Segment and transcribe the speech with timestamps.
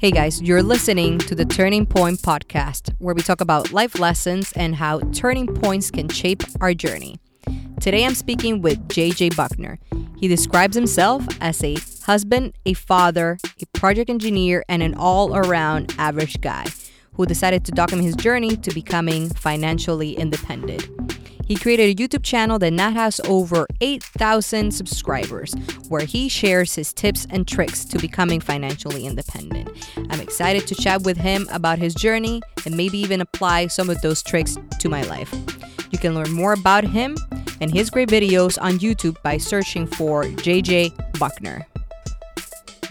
[0.00, 4.50] Hey guys, you're listening to the Turning Point podcast, where we talk about life lessons
[4.52, 7.20] and how turning points can shape our journey.
[7.82, 9.78] Today I'm speaking with JJ Buckner.
[10.16, 15.94] He describes himself as a husband, a father, a project engineer, and an all around
[15.98, 16.64] average guy
[17.12, 20.88] who decided to document his journey to becoming financially independent.
[21.50, 25.52] He created a YouTube channel that now has over 8,000 subscribers,
[25.88, 29.68] where he shares his tips and tricks to becoming financially independent.
[30.10, 34.00] I'm excited to chat with him about his journey and maybe even apply some of
[34.00, 35.34] those tricks to my life.
[35.90, 37.16] You can learn more about him
[37.60, 41.66] and his great videos on YouTube by searching for JJ Buckner.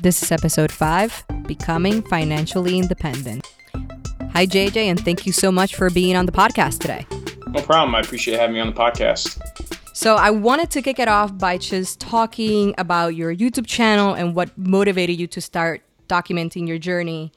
[0.01, 3.48] This is episode 5 Becoming Financially Independent.
[4.34, 7.05] Hi, JJ, and thank you so much for being on the podcast today.
[7.49, 7.95] No problem.
[7.95, 9.41] I appreciate having me on the podcast.
[9.95, 14.35] So, I wanted to kick it off by just talking about your YouTube channel and
[14.35, 17.32] what motivated you to start documenting your journey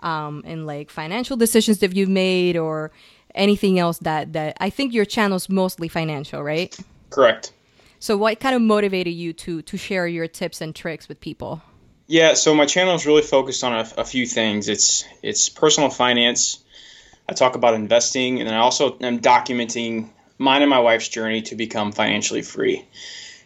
[0.00, 2.90] um, and like financial decisions that you've made or
[3.34, 6.76] anything else that, that I think your channel is mostly financial, right?
[7.10, 7.52] Correct.
[7.98, 11.60] So, what kind of motivated you to, to share your tips and tricks with people?
[12.06, 14.68] Yeah, so my channel is really focused on a, a few things.
[14.68, 16.62] It's it's personal finance,
[17.28, 21.56] I talk about investing, and I also am documenting mine and my wife's journey to
[21.56, 22.84] become financially free.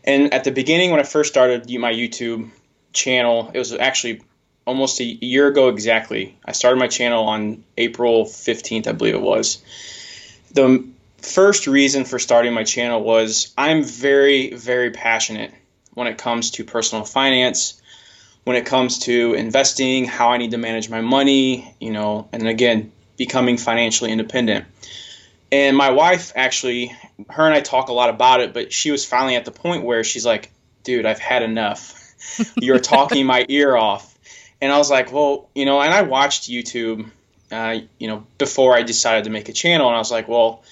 [0.04, 2.50] And at the beginning, when I first started my YouTube
[2.92, 4.22] channel, it was actually
[4.66, 6.36] almost a year ago exactly.
[6.44, 9.62] I started my channel on April 15th, I believe it was.
[10.52, 10.86] The
[11.18, 15.52] first reason for starting my channel was I'm very, very passionate
[15.94, 17.80] when it comes to personal finance,
[18.44, 22.46] when it comes to investing, how I need to manage my money, you know, and
[22.48, 24.64] again, becoming financially independent.
[25.52, 26.96] And my wife actually,
[27.28, 29.84] her and I talk a lot about it, but she was finally at the point
[29.84, 30.50] where she's like,
[30.84, 32.14] dude, I've had enough.
[32.56, 34.18] You're talking my ear off.
[34.62, 37.10] And I was like, well, you know, and I watched YouTube,
[37.52, 39.88] uh, you know, before I decided to make a channel.
[39.88, 40.62] And I was like, well,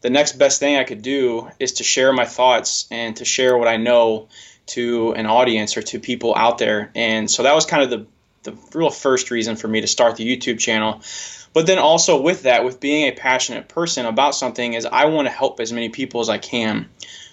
[0.00, 3.58] the next best thing I could do is to share my thoughts and to share
[3.58, 4.28] what I know
[4.68, 6.90] to an audience or to people out there.
[6.94, 8.06] And so that was kind of the,
[8.50, 11.02] the real first reason for me to start the YouTube channel.
[11.58, 15.26] But then also with that, with being a passionate person about something, is I want
[15.26, 16.88] to help as many people as I can.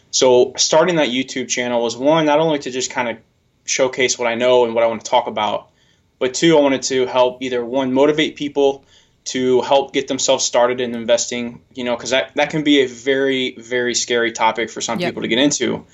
[0.09, 3.17] So starting that YouTube channel was one, not only to just kind of
[3.65, 5.69] showcase what I know and what I want to talk about,
[6.17, 8.83] but two, I wanted to help either one motivate people
[9.25, 12.87] to help get themselves started in investing, you know, because that, that can be a
[12.87, 15.09] very, very scary topic for some yep.
[15.09, 15.85] people to get into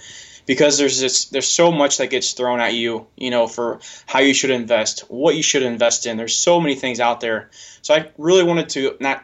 [0.46, 4.20] because there's this there's so much that gets thrown at you you know for how
[4.20, 6.18] you should invest what you should invest in.
[6.18, 7.50] There's so many things out there.
[7.82, 9.24] So i really wanted to not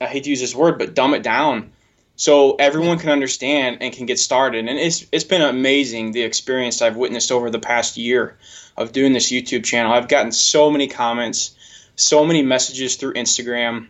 [0.00, 1.72] i hate to use this word but dumb it down
[2.16, 4.68] so everyone can understand and can get started.
[4.68, 8.36] And it's it's been amazing the experience i've witnessed over the past year
[8.76, 9.92] of doing this youtube channel.
[9.92, 11.56] I've gotten so many comments
[11.96, 13.86] so many messages through instagram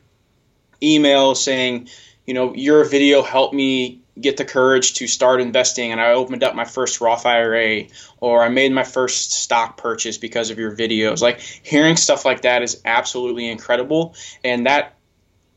[0.82, 1.88] email saying
[2.26, 6.44] you know your video helped me get the courage to start investing and I opened
[6.44, 7.84] up my first Roth IRA
[8.20, 11.20] or I made my first stock purchase because of your videos.
[11.20, 14.14] Like hearing stuff like that is absolutely incredible
[14.44, 14.94] and that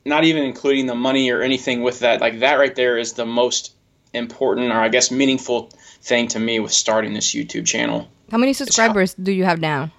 [0.06, 3.26] not even including the money or anything with that like that right there is the
[3.26, 3.74] most
[4.14, 5.70] important or I guess meaningful
[6.02, 8.08] thing to me with starting this YouTube channel.
[8.32, 9.92] How many subscribers how, do you have now?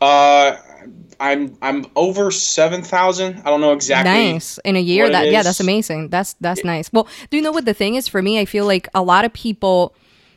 [0.00, 0.56] Uh
[1.20, 3.42] I'm I'm over seven thousand.
[3.44, 4.32] I don't know exactly.
[4.32, 5.10] Nice in a year.
[5.10, 6.08] That yeah, that's amazing.
[6.08, 6.92] That's that's it, nice.
[6.92, 8.38] Well, do you know what the thing is for me?
[8.38, 9.94] I feel like a lot of people.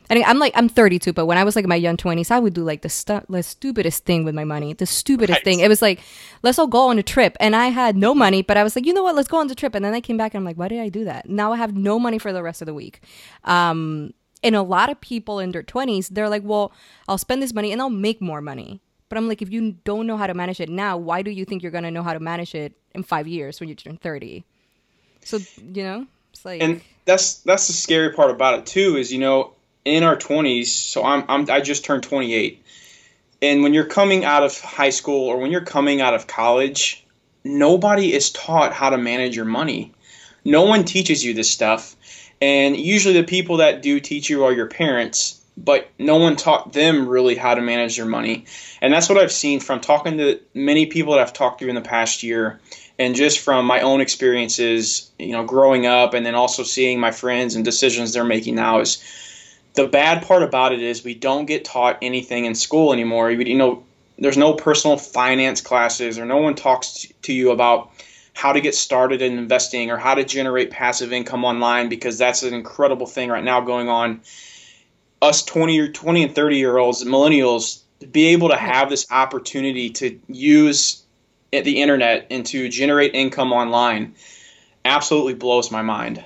[0.09, 2.31] I mean, I'm like I'm 32, but when I was like in my young 20s,
[2.31, 4.73] I would do like the, stu- the stupidest thing with my money.
[4.73, 5.43] The stupidest right.
[5.45, 5.61] thing.
[5.61, 6.01] It was like,
[6.43, 8.85] let's all go on a trip, and I had no money, but I was like,
[8.85, 9.15] you know what?
[9.15, 9.73] Let's go on the trip.
[9.73, 11.29] And then I came back and I'm like, why did I do that?
[11.29, 12.99] Now I have no money for the rest of the week.
[13.45, 14.13] Um,
[14.43, 16.73] and a lot of people in their 20s, they're like, well,
[17.07, 18.81] I'll spend this money and I'll make more money.
[19.11, 21.43] But I'm like, if you don't know how to manage it now, why do you
[21.43, 24.45] think you're gonna know how to manage it in five years when you turn thirty?
[25.25, 28.95] So you know, it's like, and that's that's the scary part about it too.
[28.95, 29.51] Is you know,
[29.83, 32.63] in our twenties, so I'm, I'm I just turned 28,
[33.41, 37.05] and when you're coming out of high school or when you're coming out of college,
[37.43, 39.91] nobody is taught how to manage your money.
[40.45, 41.97] No one teaches you this stuff,
[42.41, 46.73] and usually the people that do teach you are your parents but no one taught
[46.73, 48.45] them really how to manage their money.
[48.81, 51.75] And that's what I've seen from talking to many people that I've talked to in
[51.75, 52.59] the past year
[52.97, 57.11] and just from my own experiences, you know, growing up and then also seeing my
[57.11, 59.03] friends and decisions they're making now is
[59.73, 63.31] the bad part about it is we don't get taught anything in school anymore.
[63.31, 63.83] You know,
[64.19, 67.91] there's no personal finance classes or no one talks to you about
[68.33, 72.43] how to get started in investing or how to generate passive income online because that's
[72.43, 74.21] an incredible thing right now going on
[75.21, 79.05] us 20 or 20 and 30 year olds millennials to be able to have this
[79.11, 81.03] opportunity to use
[81.51, 84.15] the internet and to generate income online
[84.85, 86.23] absolutely blows my mind.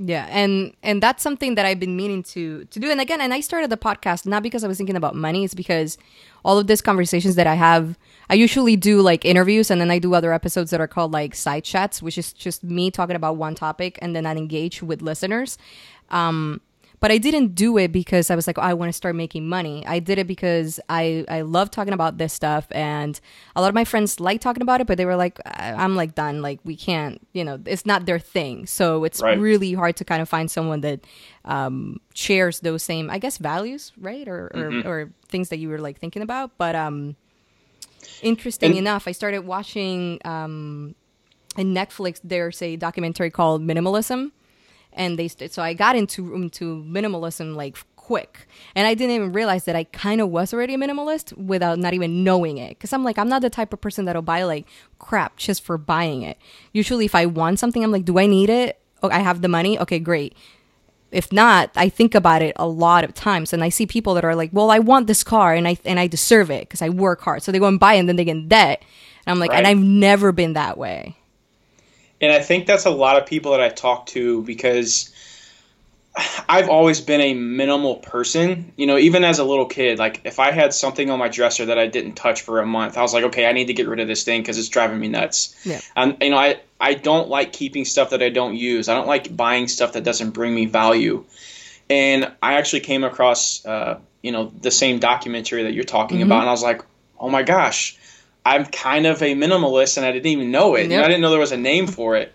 [0.00, 2.88] Yeah, and and that's something that I've been meaning to to do.
[2.88, 5.42] And again, and I started the podcast not because I was thinking about money.
[5.42, 5.98] It's because
[6.44, 7.98] all of these conversations that I have,
[8.30, 11.34] I usually do like interviews, and then I do other episodes that are called like
[11.34, 15.02] side chats, which is just me talking about one topic, and then I engage with
[15.02, 15.58] listeners.
[16.10, 16.60] Um,
[17.00, 19.48] but I didn't do it because I was like, oh, I want to start making
[19.48, 19.86] money.
[19.86, 23.18] I did it because I I love talking about this stuff, and
[23.54, 26.14] a lot of my friends like talking about it, but they were like, I'm like
[26.14, 26.42] done.
[26.42, 28.66] Like we can't, you know, it's not their thing.
[28.66, 29.38] So it's right.
[29.38, 31.00] really hard to kind of find someone that
[31.44, 34.86] um, shares those same, I guess, values, right, or mm-hmm.
[34.86, 36.58] or, or things that you were like thinking about.
[36.58, 37.16] But um,
[38.22, 40.94] interesting and- enough, I started watching um,
[41.56, 42.20] in Netflix.
[42.24, 44.32] There's a documentary called Minimalism
[44.98, 49.32] and they st- so I got into into minimalism like quick and I didn't even
[49.32, 52.92] realize that I kind of was already a minimalist without not even knowing it because
[52.92, 54.66] I'm like I'm not the type of person that'll buy like
[54.98, 56.36] crap just for buying it.
[56.72, 58.80] Usually if I want something I'm like do I need it?
[59.02, 59.78] Oh, I have the money.
[59.78, 60.34] Okay, great.
[61.10, 64.26] If not, I think about it a lot of times, and I see people that
[64.26, 66.90] are like, "Well, I want this car, and I and I deserve it because I
[66.90, 68.82] work hard." So they go and buy, it, and then they get in debt.
[69.24, 69.58] And I'm like, right.
[69.58, 71.16] and I've never been that way.
[72.20, 75.12] And I think that's a lot of people that I talk to because
[76.48, 78.72] I've always been a minimal person.
[78.76, 81.66] You know, even as a little kid, like if I had something on my dresser
[81.66, 83.88] that I didn't touch for a month, I was like, okay, I need to get
[83.88, 85.54] rid of this thing because it's driving me nuts.
[85.64, 85.80] Yeah.
[85.94, 88.88] And you know, I I don't like keeping stuff that I don't use.
[88.88, 91.24] I don't like buying stuff that doesn't bring me value.
[91.90, 96.26] And I actually came across, uh, you know, the same documentary that you're talking mm-hmm.
[96.26, 96.82] about, and I was like,
[97.18, 97.97] oh my gosh,
[98.48, 100.88] I'm kind of a minimalist and I didn't even know it.
[100.88, 100.90] Yep.
[100.90, 102.32] Know, I didn't know there was a name for it.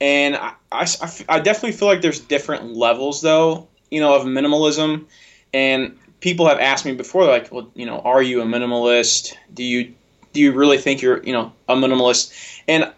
[0.00, 0.86] And I, I,
[1.28, 5.04] I definitely feel like there's different levels, though, you know, of minimalism.
[5.52, 9.34] And people have asked me before, like, well, you know, are you a minimalist?
[9.52, 9.94] Do you
[10.32, 12.32] do you really think you're, you know, a minimalist?
[12.66, 12.90] And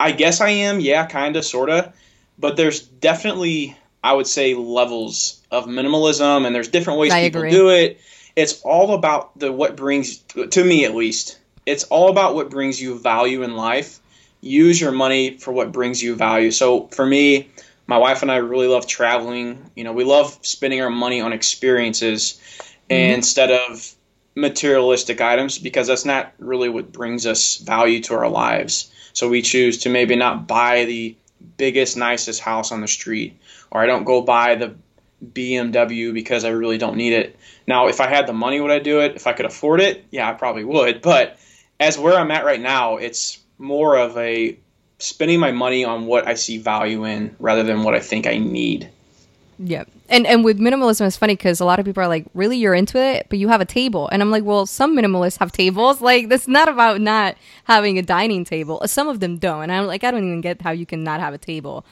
[0.00, 1.92] I guess I am, yeah, kind of, sort of.
[2.38, 7.42] But there's definitely, I would say, levels of minimalism, and there's different ways I people
[7.42, 7.50] agree.
[7.50, 8.00] do it.
[8.34, 12.80] It's all about the what brings, to me at least, it's all about what brings
[12.80, 14.00] you value in life.
[14.40, 16.50] Use your money for what brings you value.
[16.50, 17.48] So for me,
[17.86, 19.70] my wife and I really love traveling.
[19.76, 22.40] You know, we love spending our money on experiences
[22.90, 23.14] mm-hmm.
[23.14, 23.94] instead of
[24.34, 28.90] materialistic items because that's not really what brings us value to our lives.
[29.12, 31.16] So we choose to maybe not buy the
[31.56, 33.38] biggest, nicest house on the street,
[33.70, 34.74] or I don't go buy the
[35.24, 37.36] BMW because I really don't need it.
[37.66, 39.14] Now, if I had the money, would I do it?
[39.14, 41.02] If I could afford it, yeah, I probably would.
[41.02, 41.38] But
[41.82, 44.56] as where I'm at right now, it's more of a
[44.98, 48.38] spending my money on what I see value in rather than what I think I
[48.38, 48.88] need.
[49.58, 49.84] Yeah.
[50.08, 52.74] And and with minimalism it's funny cuz a lot of people are like, "Really you're
[52.74, 56.00] into it, but you have a table." And I'm like, "Well, some minimalists have tables.
[56.08, 58.82] Like that's not about not having a dining table.
[58.86, 61.20] Some of them don't." And I'm like, "I don't even get how you can not
[61.20, 61.84] have a table."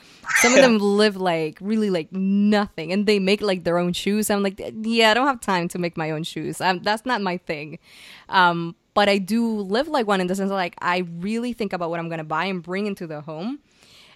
[0.43, 4.31] Some of them live like really like nothing and they make like their own shoes.
[4.31, 6.61] I'm like, "Yeah, I don't have time to make my own shoes.
[6.61, 7.79] I'm, that's not my thing."
[8.29, 11.73] Um but I do live like one in the sense of like I really think
[11.73, 13.61] about what I'm gonna buy and bring into the home.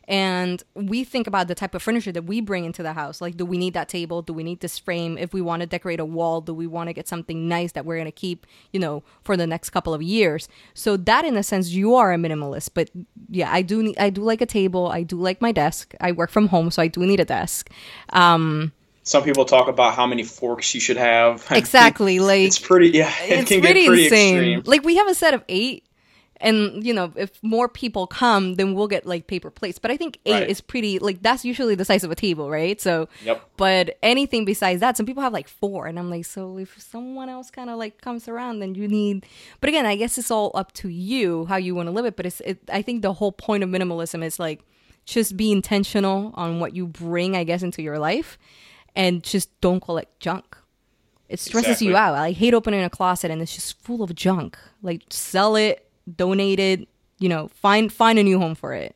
[0.07, 3.21] And we think about the type of furniture that we bring into the house.
[3.21, 4.21] Like, do we need that table?
[4.23, 5.17] Do we need this frame?
[5.17, 7.87] If we want to decorate a wall, do we want to get something nice that
[7.87, 10.49] we're going to keep, you know, for the next couple of years?
[10.75, 12.71] So that, in a sense, you are a minimalist.
[12.75, 12.91] But
[13.31, 14.89] yeah, I do need, I do like a table.
[14.89, 15.95] I do like my desk.
[16.01, 17.71] I work from home, so I do need a desk.
[18.11, 18.73] Um,
[19.05, 21.47] some people talk about how many forks you should have.
[21.55, 22.89] Exactly, like it's pretty.
[22.91, 24.37] Yeah, it it's can pretty get pretty insane.
[24.37, 24.63] Extreme.
[24.65, 25.85] Like we have a set of eight,
[26.41, 29.79] and you know, if more people come, then we'll get like paper plates.
[29.79, 30.49] But I think eight right.
[30.49, 30.99] is pretty.
[30.99, 32.81] Like that's usually the size of a table, right?
[32.81, 33.43] So, yep.
[33.57, 37.29] But anything besides that, some people have like four, and I'm like, so if someone
[37.29, 39.27] else kind of like comes around, then you need.
[39.61, 42.17] But again, I guess it's all up to you how you want to live it.
[42.17, 42.41] But it's.
[42.41, 44.65] It, I think the whole point of minimalism is like
[45.05, 48.39] just be intentional on what you bring, I guess, into your life
[48.97, 50.57] and just don't collect junk.
[51.29, 51.89] It stresses exactly.
[51.89, 52.15] you out.
[52.15, 54.59] I hate opening a closet and it's just full of junk.
[54.83, 58.95] Like sell it, donate it, you know, find find a new home for it.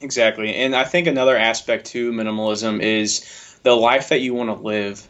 [0.00, 0.54] Exactly.
[0.54, 5.06] And I think another aspect to minimalism is the life that you want to live.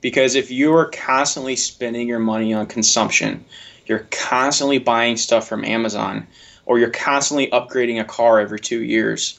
[0.00, 3.44] Because if you are constantly spending your money on consumption,
[3.86, 6.26] you're constantly buying stuff from Amazon,
[6.66, 9.38] or you're constantly upgrading a car every two years,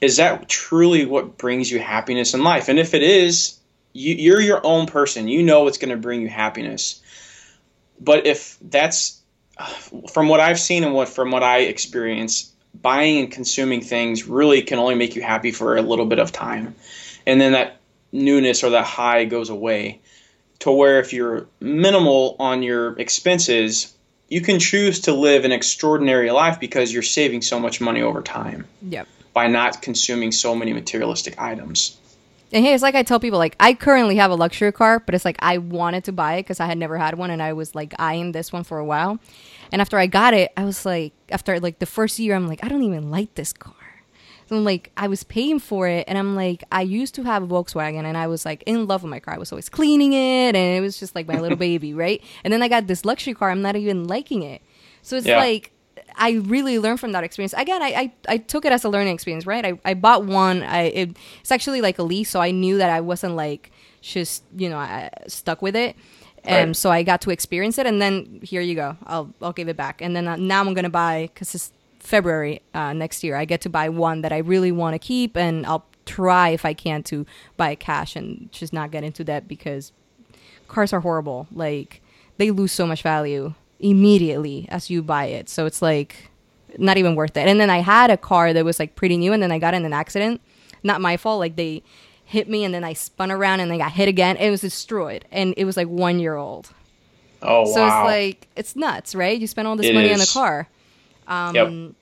[0.00, 2.68] is that truly what brings you happiness in life?
[2.68, 3.58] And if it is,
[3.92, 5.28] you, you're your own person.
[5.28, 7.00] You know what's going to bring you happiness.
[8.00, 9.20] But if that's
[10.10, 14.62] from what I've seen and what from what I experience, buying and consuming things really
[14.62, 16.74] can only make you happy for a little bit of time,
[17.26, 17.76] and then that
[18.12, 20.00] newness or that high goes away.
[20.62, 23.92] to where if you're minimal on your expenses,
[24.28, 28.22] you can choose to live an extraordinary life because you're saving so much money over
[28.22, 28.64] time.
[28.82, 29.08] Yep.
[29.34, 31.98] By not consuming so many materialistic items.
[32.52, 35.14] And hey, it's like I tell people, like I currently have a luxury car, but
[35.14, 37.54] it's like I wanted to buy it because I had never had one, and I
[37.54, 39.18] was like eyeing this one for a while.
[39.72, 42.62] And after I got it, I was like, after like the first year, I'm like,
[42.62, 43.74] I don't even like this car.
[44.48, 47.42] So I'm like, I was paying for it, and I'm like, I used to have
[47.42, 49.34] a Volkswagen, and I was like in love with my car.
[49.34, 52.22] I was always cleaning it, and it was just like my little baby, right?
[52.44, 53.50] And then I got this luxury car.
[53.50, 54.60] I'm not even liking it.
[55.00, 55.38] So it's yeah.
[55.38, 55.71] like
[56.16, 57.54] I really learned from that experience.
[57.54, 59.64] Again, I, I, I, took it as a learning experience, right?
[59.64, 60.62] I, I bought one.
[60.62, 64.44] I it, it's actually like a lease, so I knew that I wasn't like just
[64.56, 65.96] you know I, stuck with it.
[66.44, 66.76] And right.
[66.76, 68.96] so I got to experience it, and then here you go.
[69.06, 72.62] I'll I'll give it back, and then uh, now I'm gonna buy because it's February
[72.74, 73.36] uh, next year.
[73.36, 76.64] I get to buy one that I really want to keep, and I'll try if
[76.64, 77.24] I can to
[77.56, 79.92] buy cash and just not get into debt because
[80.66, 81.46] cars are horrible.
[81.52, 82.02] Like
[82.38, 85.48] they lose so much value immediately as you buy it.
[85.48, 86.30] So it's like
[86.78, 87.46] not even worth it.
[87.48, 89.74] And then I had a car that was like pretty new and then I got
[89.74, 90.40] in an accident.
[90.82, 91.40] Not my fault.
[91.40, 91.82] Like they
[92.24, 94.36] hit me and then I spun around and I got hit again.
[94.38, 96.70] It was destroyed and it was like one year old.
[97.42, 98.02] Oh So wow.
[98.02, 99.38] it's like it's nuts, right?
[99.38, 100.20] You spend all this it money is.
[100.20, 100.68] on a car.
[101.26, 101.94] Um yep.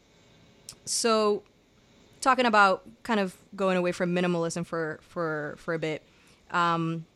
[0.84, 1.42] so
[2.20, 6.02] talking about kind of going away from minimalism for for for a bit.
[6.50, 7.06] Um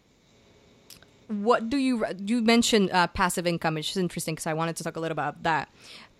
[1.29, 4.85] what do you you mentioned uh, passive income which is interesting because i wanted to
[4.85, 5.69] talk a little about that.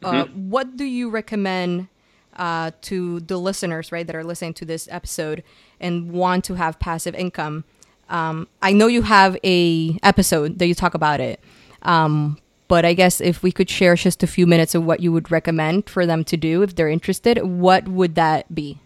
[0.03, 0.51] Uh, mm-hmm.
[0.51, 1.89] what do you recommend
[2.37, 5.43] uh, to the listeners right that are listening to this episode
[5.81, 7.65] and want to have passive income?
[8.09, 11.41] Um, i know you have a episode that you talk about it
[11.83, 15.11] um, but i guess if we could share just a few minutes of what you
[15.11, 18.79] would recommend for them to do if they're interested what would that be?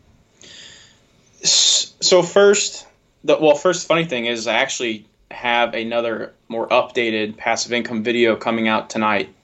[1.42, 2.86] So first
[3.24, 8.36] the well first funny thing is i actually have another more updated passive income video
[8.36, 9.34] coming out tonight.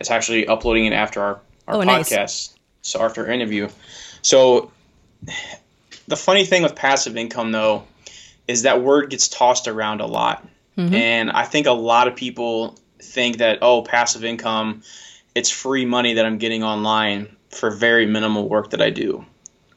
[0.00, 2.54] It's actually uploading it after our, our oh, podcast, nice.
[2.82, 3.68] so after our interview.
[4.22, 4.70] So
[6.08, 7.84] the funny thing with passive income though
[8.48, 10.46] is that word gets tossed around a lot.
[10.76, 10.94] Mm-hmm.
[10.94, 14.82] And I think a lot of people think that oh passive income
[15.34, 19.24] it's free money that I'm getting online for very minimal work that I do,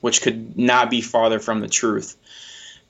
[0.02, 2.18] which could not be farther from the truth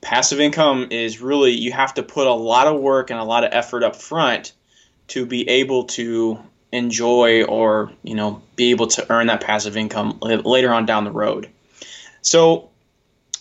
[0.04, 3.42] passive income is really you have to put a lot of work and a lot
[3.42, 4.52] of effort up front
[5.08, 6.38] to be able to
[6.70, 11.10] enjoy or you know be able to earn that passive income later on down the
[11.10, 11.48] road
[12.20, 12.68] so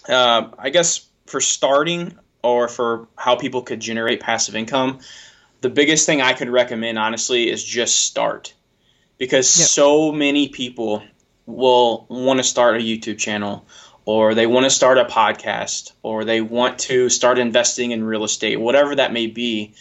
[0.07, 4.99] uh, i guess for starting or for how people could generate passive income
[5.61, 8.53] the biggest thing i could recommend honestly is just start
[9.17, 9.67] because yep.
[9.67, 11.03] so many people
[11.45, 13.65] will want to start a youtube channel
[14.05, 18.23] or they want to start a podcast, or they want to start investing in real
[18.23, 19.73] estate, whatever that may be.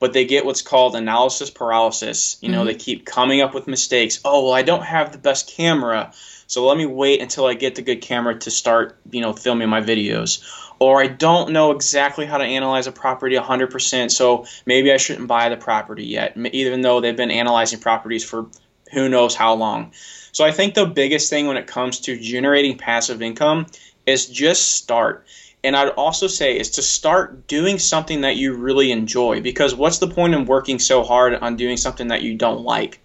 [0.00, 2.36] But they get what's called analysis paralysis.
[2.40, 2.66] You know, mm-hmm.
[2.66, 4.20] they keep coming up with mistakes.
[4.24, 6.12] Oh, well, I don't have the best camera,
[6.46, 9.68] so let me wait until I get the good camera to start, you know, filming
[9.68, 10.42] my videos.
[10.78, 15.28] Or I don't know exactly how to analyze a property 100%, so maybe I shouldn't
[15.28, 18.46] buy the property yet, even though they've been analyzing properties for
[18.92, 19.92] who knows how long.
[20.34, 23.66] So I think the biggest thing when it comes to generating passive income
[24.04, 25.24] is just start.
[25.62, 29.98] And I'd also say is to start doing something that you really enjoy because what's
[29.98, 33.00] the point in working so hard on doing something that you don't like?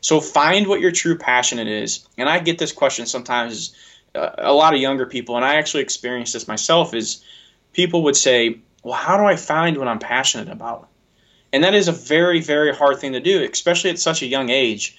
[0.00, 2.04] So find what your true passion it is.
[2.18, 3.76] And I get this question sometimes
[4.16, 7.22] uh, a lot of younger people and I actually experienced this myself is
[7.72, 10.88] people would say, "Well, how do I find what I'm passionate about?"
[11.52, 14.50] And that is a very very hard thing to do, especially at such a young
[14.50, 14.96] age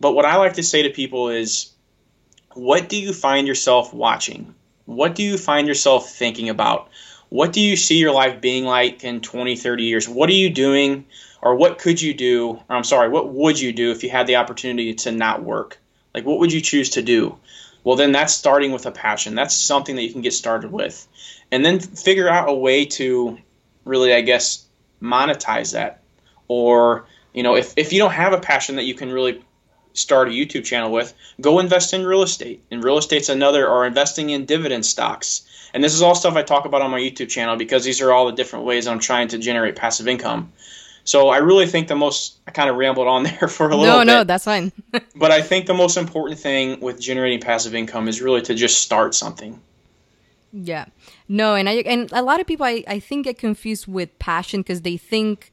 [0.00, 1.72] but what I like to say to people is
[2.54, 4.54] what do you find yourself watching?
[4.86, 6.88] What do you find yourself thinking about?
[7.28, 10.08] What do you see your life being like in 20, 30 years?
[10.08, 11.06] What are you doing
[11.42, 12.60] or what could you do?
[12.68, 15.78] Or I'm sorry, what would you do if you had the opportunity to not work?
[16.14, 17.36] Like what would you choose to do?
[17.82, 19.34] Well, then that's starting with a passion.
[19.34, 21.06] That's something that you can get started with.
[21.50, 23.38] And then figure out a way to
[23.84, 24.64] really, I guess,
[25.02, 26.02] monetize that.
[26.48, 29.42] Or, you know, if, if you don't have a passion that you can really
[29.94, 32.62] start a YouTube channel with, go invest in real estate.
[32.70, 35.46] And real estate's another, or investing in dividend stocks.
[35.72, 38.12] And this is all stuff I talk about on my YouTube channel because these are
[38.12, 40.52] all the different ways I'm trying to generate passive income.
[41.04, 43.94] So I really think the most, I kind of rambled on there for a little
[43.94, 44.06] no, bit.
[44.06, 44.72] No, no, that's fine.
[45.16, 48.82] but I think the most important thing with generating passive income is really to just
[48.82, 49.60] start something.
[50.52, 50.86] Yeah.
[51.28, 54.60] No, and I and a lot of people I, I think get confused with passion
[54.60, 55.50] because they think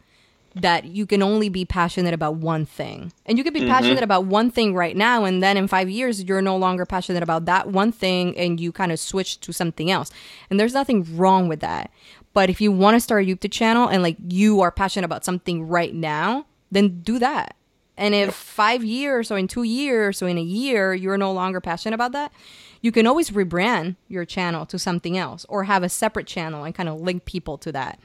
[0.55, 3.13] that you can only be passionate about one thing.
[3.25, 3.69] And you could be Mhm.
[3.69, 7.23] passionate about one thing right now and then in 5 years you're no longer passionate
[7.23, 10.11] about that one thing and you kind of switch to something else.
[10.49, 11.89] And there's nothing wrong with that.
[12.33, 15.23] But if you want to start a YouTube channel and like you are passionate about
[15.23, 17.55] something right now, then do that.
[17.97, 21.61] And if 5 years or in 2 years or in a year you're no longer
[21.61, 22.31] passionate about that,
[22.81, 26.73] you can always rebrand your channel to something else or have a separate channel and
[26.73, 27.99] kind of link people to that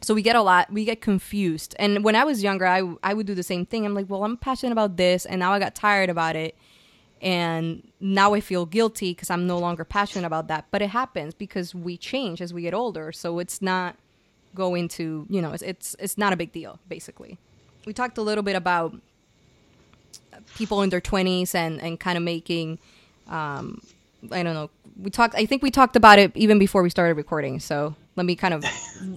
[0.00, 1.74] so we get a lot we get confused.
[1.78, 3.84] And when i was younger i, I would do the same thing.
[3.84, 6.56] I'm like well i'm passionate about this and now i got tired about it
[7.20, 10.66] and now i feel guilty because i'm no longer passionate about that.
[10.70, 13.96] But it happens because we change as we get older so it's not
[14.54, 17.38] going to you know it's it's, it's not a big deal basically.
[17.86, 18.94] We talked a little bit about
[20.56, 22.78] people in their 20s and and kind of making
[23.28, 23.80] um
[24.32, 27.14] i don't know we talked i think we talked about it even before we started
[27.14, 28.64] recording so let me kind of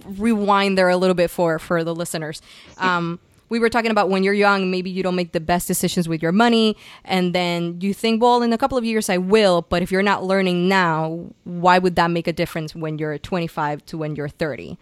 [0.18, 2.40] rewind there a little bit for for the listeners.
[2.78, 6.08] Um we were talking about when you're young maybe you don't make the best decisions
[6.08, 6.74] with your money
[7.04, 10.02] and then you think well in a couple of years i will but if you're
[10.02, 14.28] not learning now why would that make a difference when you're 25 to when you're
[14.30, 14.78] 30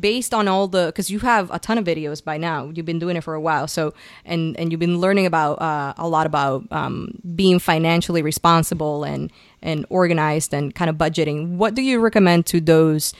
[0.00, 2.98] based on all the because you have a ton of videos by now you've been
[2.98, 6.26] doing it for a while so and and you've been learning about uh, a lot
[6.26, 9.30] about um, being financially responsible and
[9.62, 13.12] and organized and kind of budgeting what do you recommend to those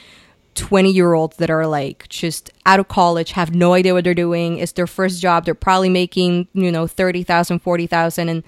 [0.55, 4.15] 20 year olds that are like just out of college have no idea what they're
[4.15, 8.43] doing it's their first job they're probably making you know 30000 40000 and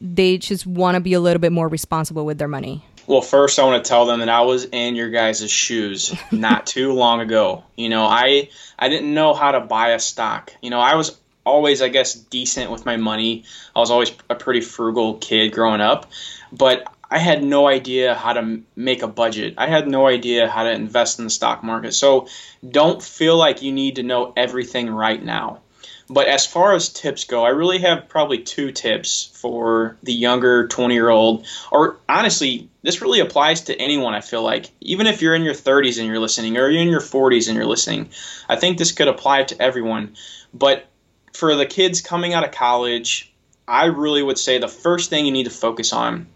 [0.00, 3.58] they just want to be a little bit more responsible with their money Well, first,
[3.58, 7.20] I want to tell them that I was in your guys' shoes not too long
[7.20, 7.62] ago.
[7.76, 10.52] You know, I I didn't know how to buy a stock.
[10.60, 13.44] You know, I was always, I guess, decent with my money.
[13.74, 16.10] I was always a pretty frugal kid growing up,
[16.52, 19.54] but I had no idea how to make a budget.
[19.58, 21.94] I had no idea how to invest in the stock market.
[21.94, 22.26] So
[22.68, 25.60] don't feel like you need to know everything right now.
[26.08, 30.68] But as far as tips go, I really have probably two tips for the younger
[30.68, 34.70] 20 year old, or honestly, this really applies to anyone, I feel like.
[34.80, 37.56] Even if you're in your 30s and you're listening, or you're in your 40s and
[37.56, 38.10] you're listening,
[38.48, 40.14] I think this could apply to everyone.
[40.54, 40.86] But
[41.32, 43.32] for the kids coming out of college,
[43.66, 46.28] I really would say the first thing you need to focus on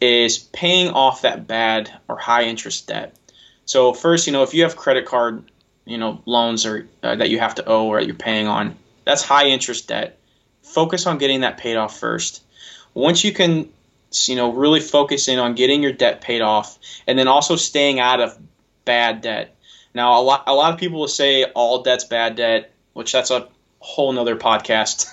[0.00, 3.14] is paying off that bad or high interest debt.
[3.66, 5.44] So first, you know, if you have credit card,
[5.84, 8.76] you know, loans or uh, that you have to owe or that you're paying on,
[9.04, 10.18] that's high interest debt.
[10.62, 12.42] Focus on getting that paid off first.
[12.94, 13.68] Once you can,
[14.24, 18.00] you know, really focus in on getting your debt paid off, and then also staying
[18.00, 18.36] out of
[18.84, 19.54] bad debt.
[19.94, 23.30] Now, a lot, a lot of people will say all debt's bad debt, which that's
[23.30, 25.06] a whole nother podcast.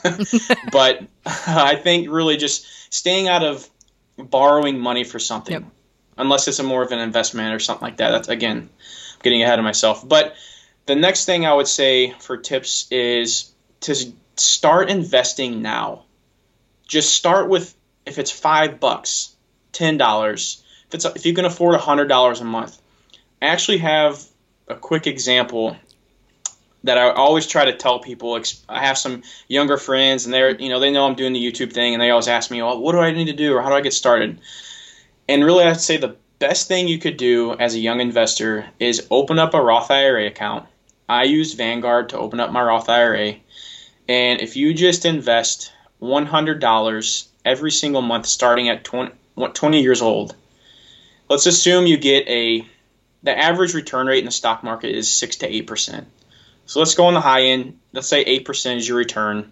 [0.71, 3.67] but I think really just staying out of
[4.17, 5.63] borrowing money for something, Yep.
[6.17, 8.12] unless it's a more of an investment or something like that.
[8.12, 10.08] That's again, I'm getting ahead of myself.
[10.08, 10.36] But
[10.86, 13.51] the next thing I would say for tips is
[13.82, 13.95] to
[14.36, 16.03] start investing now.
[16.88, 17.75] Just start with
[18.06, 19.36] if it's five bucks,
[19.71, 20.63] ten dollars.
[20.88, 22.80] If it's if you can afford a hundred dollars a month.
[23.41, 24.23] I actually have
[24.67, 25.77] a quick example
[26.84, 28.40] that I always try to tell people.
[28.70, 31.74] I have some younger friends, and they're you know they know I'm doing the YouTube
[31.74, 33.70] thing, and they always ask me, "Oh, what do I need to do, or how
[33.70, 34.40] do I get started?"
[35.28, 39.08] And really, I'd say the best thing you could do as a young investor is
[39.10, 40.68] open up a Roth IRA account.
[41.10, 43.36] I use Vanguard to open up my Roth IRA,
[44.08, 49.12] and if you just invest $100 every single month starting at 20,
[49.54, 50.36] 20 years old,
[51.30, 52.68] let's assume you get a
[53.24, 56.06] the average return rate in the stock market is 6 to 8%.
[56.67, 57.80] So let's go on the high end.
[57.93, 59.51] Let's say 8% is your return.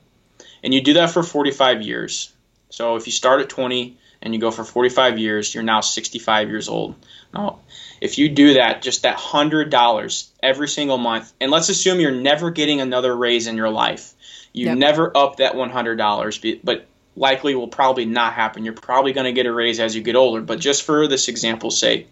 [0.64, 2.34] And you do that for 45 years.
[2.70, 6.50] So if you start at 20 and you go for 45 years, you're now 65
[6.50, 6.96] years old.
[7.34, 7.60] Now,
[8.02, 12.52] if you do that, just that $100 every single month, and let's assume you're never
[12.52, 14.14] getting another raise in your life.
[14.52, 14.78] You Yep.
[14.78, 18.66] never up that $100, but likely will probably not happen.
[18.66, 20.42] You're probably going to get a raise as you get older.
[20.42, 22.08] But just for this example's sake,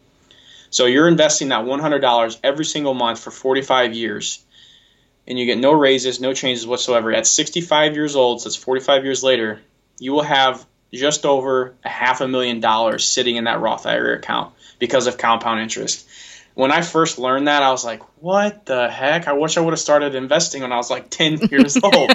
[0.70, 4.44] so you're investing that $100 every single month for 45 years,
[5.28, 7.14] and you get no raises, no changes whatsoever.
[7.14, 9.62] At 65 years old, so that's 45 years later,
[10.00, 14.18] you will have just over a half a million dollars sitting in that Roth IRA
[14.18, 16.08] account because of compound interest.
[16.54, 19.28] When I first learned that, I was like, what the heck?
[19.28, 22.12] I wish I would have started investing when I was like 10 years old.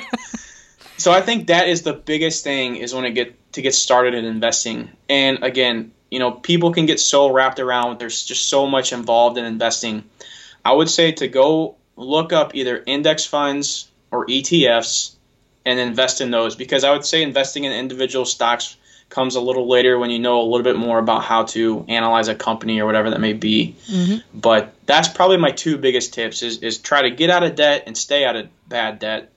[0.97, 4.15] So I think that is the biggest thing is when it get to get started
[4.15, 4.91] in investing.
[5.09, 7.99] And again, you know, people can get so wrapped around.
[7.99, 10.05] There's just so much involved in investing.
[10.65, 15.15] I would say to go look up either index funds or ETFs
[15.67, 18.77] and invest in those because I would say investing in individual stocks
[19.09, 22.29] comes a little later when you know a little bit more about how to analyze
[22.29, 23.75] a company or whatever that may be.
[23.89, 24.39] Mm-hmm.
[24.39, 27.85] But that's probably my two biggest tips is, is try to get out of debt
[27.87, 29.33] and stay out of bad debt.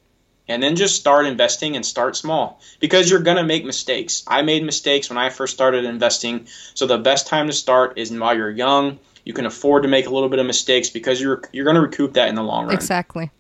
[0.48, 4.24] And then just start investing and start small because you're going to make mistakes.
[4.28, 6.48] I made mistakes when I first started investing.
[6.74, 9.00] So the best time to start is while you're young.
[9.26, 11.82] You can afford to make a little bit of mistakes because you're you're going to
[11.82, 12.74] recoup that in the long run.
[12.74, 13.32] Exactly.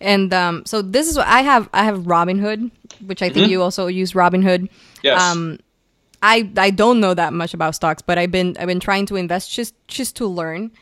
[0.00, 1.68] And um, so this is what I have.
[1.72, 2.70] I have Robinhood,
[3.04, 3.52] which I think mm-hmm.
[3.52, 4.68] you also use Robinhood.
[5.02, 5.20] Yes.
[5.20, 5.58] Um,
[6.22, 9.16] I I don't know that much about stocks, but I've been I've been trying to
[9.16, 10.72] invest just just to learn.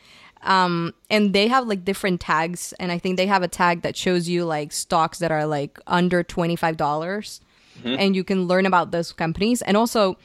[0.43, 3.97] Um, and they have like different tags, and I think they have a tag that
[3.97, 7.41] shows you like stocks that are like under twenty five dollars,
[7.79, 7.95] mm-hmm.
[7.99, 9.61] and you can learn about those companies.
[9.61, 10.17] And also,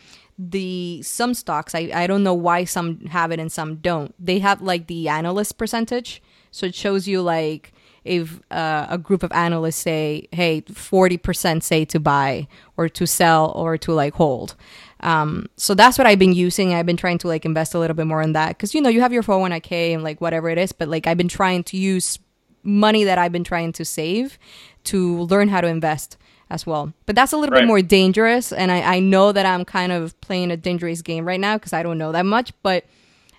[0.50, 4.14] the some stocks I I don't know why some have it and some don't.
[4.18, 7.72] They have like the analyst percentage, so it shows you like
[8.04, 13.52] if uh, a group of analysts say, hey, 40% say to buy or to sell
[13.54, 14.56] or to like hold.
[15.00, 16.74] Um, so that's what I've been using.
[16.74, 18.88] I've been trying to like invest a little bit more in that because you know
[18.88, 21.76] you have your 401k and like whatever it is, but like I've been trying to
[21.76, 22.18] use
[22.62, 24.38] money that I've been trying to save
[24.84, 26.16] to learn how to invest
[26.52, 26.92] as well.
[27.06, 27.62] But that's a little right.
[27.62, 31.26] bit more dangerous, and I, I know that I'm kind of playing a dangerous game
[31.26, 32.84] right now because I don't know that much, but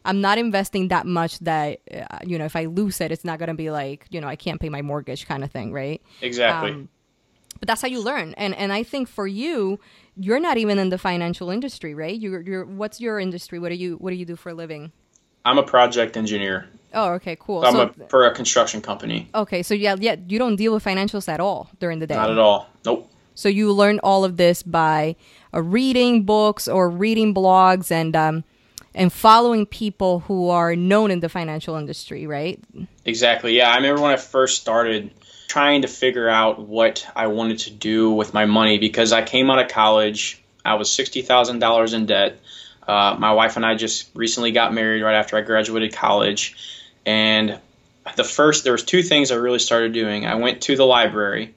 [0.04, 3.40] I'm not investing that much that uh, you know if I lose it, it's not
[3.40, 6.02] gonna be like you know I can't pay my mortgage kind of thing, right?
[6.22, 6.72] Exactly.
[6.72, 6.90] Um,
[7.60, 9.80] but that's how you learn, and and I think for you,
[10.18, 12.20] you're not even in the financial industry, right?
[12.20, 13.60] You're, you're what's your industry?
[13.60, 14.92] What do you what do you do for a living?
[15.46, 16.68] I'm a project engineer.
[16.94, 17.62] Oh, okay, cool.
[17.64, 19.30] So I'm a, for a construction company.
[19.34, 22.16] Okay, so yeah, yeah, you don't deal with financials at all during the day.
[22.16, 22.70] Not at all.
[22.86, 23.10] Nope.
[23.36, 25.16] So you learn all of this by
[25.54, 28.44] uh, reading books or reading blogs and um,
[28.96, 32.60] and following people who are known in the financial industry, right?
[33.06, 33.58] Exactly.
[33.58, 35.12] Yeah, I remember when I first started
[35.48, 39.50] trying to figure out what I wanted to do with my money because I came
[39.50, 42.40] out of college, I was sixty thousand dollars in debt.
[42.88, 46.58] Uh, my wife and I just recently got married right after I graduated college,
[47.06, 47.60] and
[48.16, 50.26] the first there was two things I really started doing.
[50.26, 51.54] I went to the library,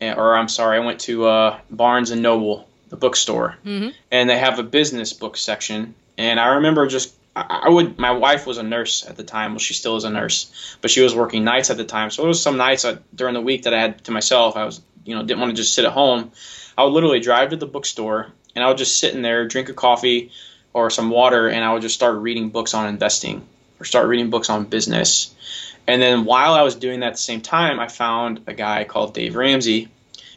[0.00, 3.90] or I'm sorry, I went to uh, Barnes and Noble, the bookstore, mm-hmm.
[4.10, 7.98] and they have a business book section, and I remember just I would.
[7.98, 9.52] My wife was a nurse at the time.
[9.52, 12.10] Well, she still is a nurse, but she was working nights at the time.
[12.10, 14.56] So it was some nights during the week that I had to myself.
[14.56, 16.32] I was, you know, didn't want to just sit at home.
[16.76, 19.68] I would literally drive to the bookstore and I would just sit in there, drink
[19.68, 20.32] a coffee
[20.72, 23.46] or some water, and I would just start reading books on investing
[23.80, 25.34] or start reading books on business.
[25.86, 28.84] And then while I was doing that at the same time, I found a guy
[28.84, 29.88] called Dave Ramsey,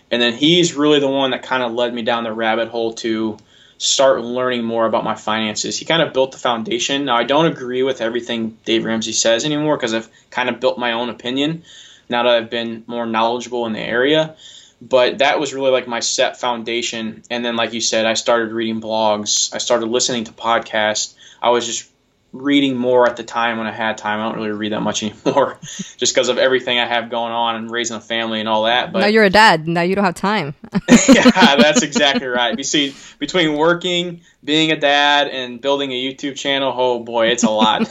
[0.09, 2.93] and then he's really the one that kind of led me down the rabbit hole
[2.95, 3.37] to
[3.77, 5.77] start learning more about my finances.
[5.77, 7.05] He kind of built the foundation.
[7.05, 10.77] Now, I don't agree with everything Dave Ramsey says anymore because I've kind of built
[10.77, 11.63] my own opinion
[12.07, 14.35] now that I've been more knowledgeable in the area.
[14.81, 17.23] But that was really like my set foundation.
[17.31, 21.15] And then, like you said, I started reading blogs, I started listening to podcasts.
[21.41, 21.90] I was just
[22.33, 24.19] reading more at the time when I had time.
[24.19, 27.55] I don't really read that much anymore, just because of everything I have going on
[27.55, 28.91] and raising a family and all that.
[28.91, 29.67] But now you're a dad.
[29.67, 30.53] Now you don't have time.
[31.09, 32.57] yeah, that's exactly right.
[32.57, 37.43] You see, between working, being a dad, and building a YouTube channel, oh boy, it's
[37.43, 37.87] a lot.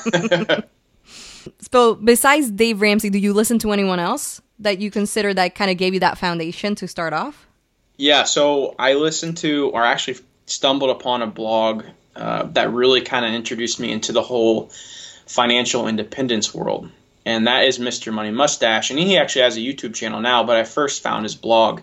[1.72, 5.70] so, besides Dave Ramsey, do you listen to anyone else that you consider that kind
[5.70, 7.46] of gave you that foundation to start off?
[7.96, 11.84] Yeah, so I listened to, or actually stumbled upon a blog
[12.20, 14.70] uh, that really kind of introduced me into the whole
[15.26, 16.90] financial independence world.
[17.24, 18.12] And that is Mr.
[18.12, 18.90] Money Mustache.
[18.90, 21.80] And he actually has a YouTube channel now, but I first found his blog,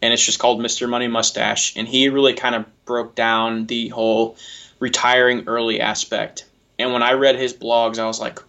[0.00, 0.88] and it's just called Mr.
[0.88, 1.76] Money Mustache.
[1.76, 4.36] And he really kind of broke down the whole
[4.78, 6.44] retiring early aspect.
[6.78, 8.40] And when I read his blogs, I was like,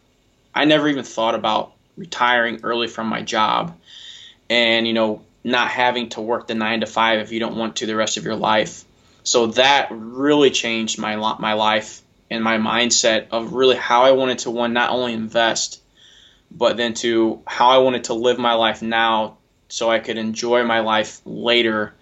[0.55, 3.77] I never even thought about retiring early from my job
[4.49, 7.77] and, you know, not having to work the nine to five if you don't want
[7.77, 8.85] to the rest of your life.
[9.23, 14.39] So that really changed my my life and my mindset of really how I wanted
[14.39, 15.81] to one not only invest,
[16.51, 19.37] but then to how I wanted to live my life now,
[19.69, 21.93] so I could enjoy my life later,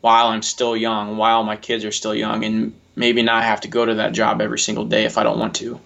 [0.00, 3.68] while I'm still young, while my kids are still young, and maybe not have to
[3.68, 5.80] go to that job every single day if I don't want to.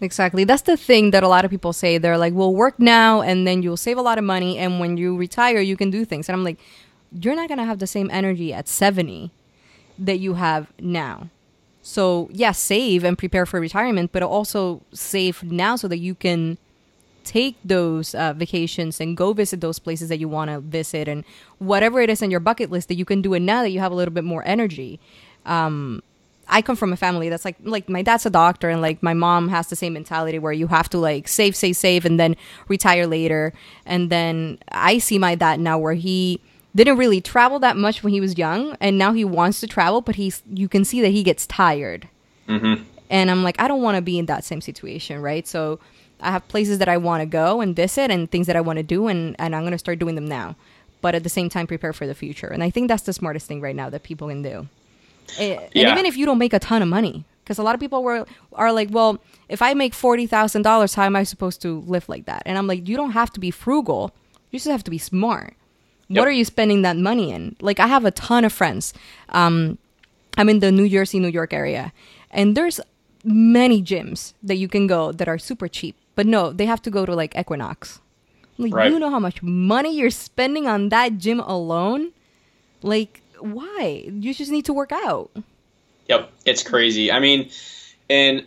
[0.00, 0.44] Exactly.
[0.44, 1.98] That's the thing that a lot of people say.
[1.98, 4.96] They're like, "Well, work now, and then you'll save a lot of money, and when
[4.96, 6.58] you retire, you can do things." And I'm like,
[7.10, 9.32] "You're not gonna have the same energy at 70."
[9.98, 11.28] That you have now.
[11.82, 16.58] So, yeah, save and prepare for retirement, but also save now so that you can
[17.24, 21.24] take those uh, vacations and go visit those places that you want to visit and
[21.58, 23.80] whatever it is on your bucket list that you can do it now that you
[23.80, 24.98] have a little bit more energy.
[25.44, 26.02] Um,
[26.48, 29.12] I come from a family that's like like my dad's a doctor and like my
[29.12, 32.36] mom has the same mentality where you have to like save save save and then
[32.68, 33.52] retire later
[33.84, 36.40] and then I see my dad now where he
[36.74, 40.00] didn't really travel that much when he was young, and now he wants to travel,
[40.00, 42.08] but he's you can see that he gets tired.
[42.48, 42.82] Mm-hmm.
[43.10, 45.46] And I'm like, I don't want to be in that same situation, right?
[45.46, 45.80] So
[46.20, 48.76] I have places that I want to go and visit and things that I want
[48.78, 50.56] to do, and, and I'm going to start doing them now.
[51.00, 52.48] But at the same time, prepare for the future.
[52.48, 54.68] And I think that's the smartest thing right now that people can do.
[55.38, 55.92] Eh, And Yeah.
[55.92, 58.26] even if you don't make a ton of money, because a lot of people were
[58.52, 62.08] are like, well, if I make forty thousand dollars, how am I supposed to live
[62.10, 62.42] like that?
[62.44, 64.12] And I'm like, you don't have to be frugal.
[64.50, 65.54] You just have to be smart.
[66.08, 66.20] Yep.
[66.20, 67.56] What are you spending that money in?
[67.60, 68.94] Like, I have a ton of friends.
[69.28, 69.78] Um,
[70.36, 71.92] I'm in the New Jersey, New York area,
[72.30, 72.80] and there's
[73.24, 75.96] many gyms that you can go that are super cheap.
[76.14, 78.00] But no, they have to go to like Equinox.
[78.56, 78.90] Like, Right.
[78.90, 82.12] you know how much money you're spending on that gym alone?
[82.82, 84.04] Like, why?
[84.10, 85.30] You just need to work out.
[86.08, 87.12] Yep, it's crazy.
[87.12, 87.50] I mean,
[88.08, 88.44] and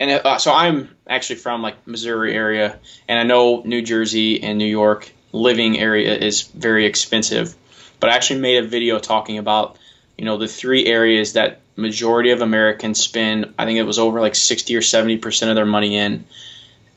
[0.00, 4.58] and uh, so I'm actually from like Missouri area, and I know New Jersey and
[4.58, 7.54] New York living area is very expensive.
[8.00, 9.78] But I actually made a video talking about
[10.16, 13.54] you know the three areas that majority of Americans spend.
[13.58, 16.24] I think it was over like sixty or seventy percent of their money in,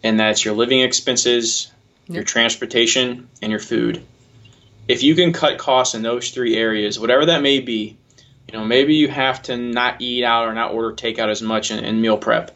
[0.03, 1.71] and that's your living expenses,
[2.07, 4.03] your transportation, and your food.
[4.87, 7.97] If you can cut costs in those three areas, whatever that may be,
[8.47, 11.71] you know, maybe you have to not eat out or not order takeout as much
[11.71, 12.51] in, in meal prep.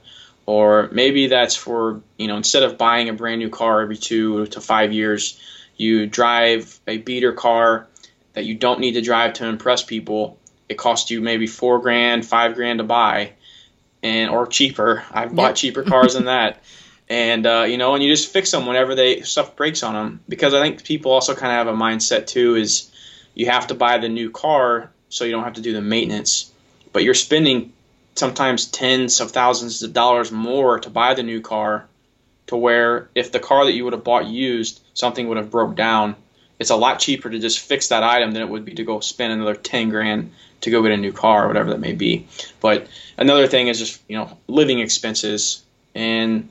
[0.46, 4.48] Or maybe that's for, you know, instead of buying a brand new car every two
[4.48, 5.39] to five years,
[5.80, 7.88] you drive a beater car
[8.34, 10.38] that you don't need to drive to impress people.
[10.68, 13.34] It costs you maybe four grand, five grand to buy,
[14.04, 15.04] and or cheaper.
[15.12, 15.56] I've bought Yep.
[15.56, 16.62] cheaper cars than that.
[17.08, 20.22] And uh, you know, and you just fix them whenever they stuff breaks on them.
[20.30, 22.92] Because I think people also kind of have a mindset too is
[23.34, 26.52] you have to buy the new car so you don't have to do the maintenance.
[26.92, 27.74] But you're spending
[28.15, 31.88] sometimes tens of thousands of dollars more to buy the new car
[32.50, 35.76] to where if the car that you would have bought used, something would have broke
[35.76, 36.16] down.
[36.60, 39.00] It's a lot cheaper to just fix that item than it would be to go
[39.00, 40.32] spend another ten grand
[40.62, 42.28] to go get a new car or whatever that may be.
[42.60, 45.64] But another thing is just, you know, living expenses
[45.96, 46.50] and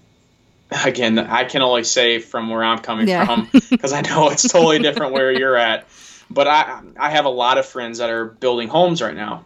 [0.71, 3.25] again, I can only say from where I'm coming Yeah.
[3.27, 5.87] from because I know it's totally different where you're at.
[6.31, 9.45] But I I have a lot of friends that are building homes right now.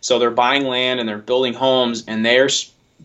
[0.00, 2.50] So they're buying land and they're building homes and they're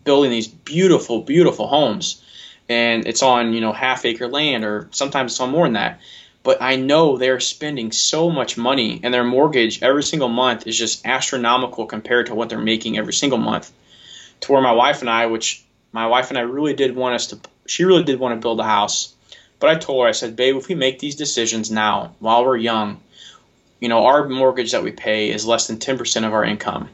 [0.04, 2.22] building these beautiful, beautiful homes.
[2.70, 6.00] And it's on, you know, half acre land or sometimes it's on more than that.
[6.44, 10.78] But I know they're spending so much money and their mortgage every single month is
[10.78, 13.72] just astronomical compared to what they're making every single month.
[14.42, 17.26] To where my wife and I, which my wife and I really did want us
[17.26, 19.14] to, she really did want to build a house.
[19.58, 22.56] But I told her, I said, babe, if we make these decisions now while we're
[22.56, 23.00] young,
[23.80, 26.88] you know, our mortgage that we pay is less than 10% of our income.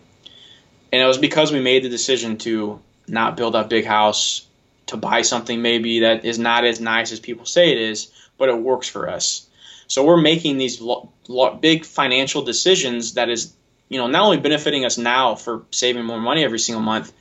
[0.91, 4.47] And it was because we made the decision to not build a big house,
[4.87, 8.49] to buy something maybe that is not as nice as people say it is, but
[8.49, 9.47] it works for us.
[9.89, 13.53] So we're making these lo- lo- big financial decisions that is,
[13.89, 17.13] you know, not only benefiting us now for saving more money every single month,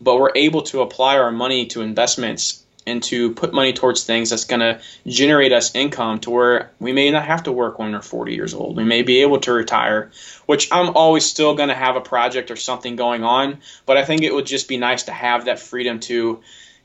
[0.00, 4.30] but we're able to apply our money to investments and to put money towards things
[4.30, 7.92] that's going to generate us income to where we may not have to work when
[7.92, 8.76] we're 40 years old.
[8.76, 10.10] We may be able to retire,
[10.46, 14.04] which I'm always still going to have a project or something going on, but I
[14.04, 16.40] think it would just be nice to have that freedom to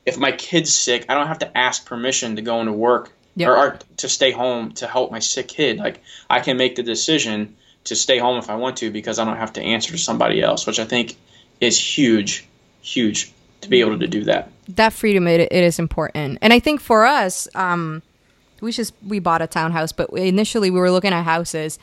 [0.06, 3.48] if my kid's sick, I don't have to ask permission to go into work Yep.
[3.48, 5.78] or, or to stay home to help my sick kid.
[5.78, 9.24] Like I can make the decision to stay home if I want to because I
[9.24, 11.16] don't have to answer to somebody else, which I think
[11.60, 12.46] is huge,
[12.80, 14.50] huge to be able to do that.
[14.68, 18.02] that freedom it, it is important and i think for us um
[18.60, 21.78] we just we bought a townhouse but initially we were looking at houses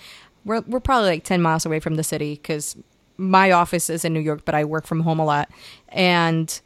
[0.45, 2.75] we're, we're probably like 10 miles away from the city because
[3.17, 5.49] my office is in new york but i work from home a lot
[5.89, 6.61] and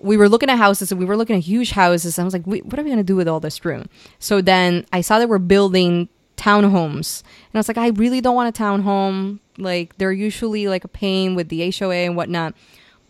[0.00, 2.46] we were looking at houses and we were looking at huge houses i was like
[2.46, 5.18] "Wait, what are we going to do with all this room so then i saw
[5.18, 9.96] that we're building townhomes and i was like i really don't want a townhome like
[9.98, 12.54] they're usually like a pain with the HOA and whatnot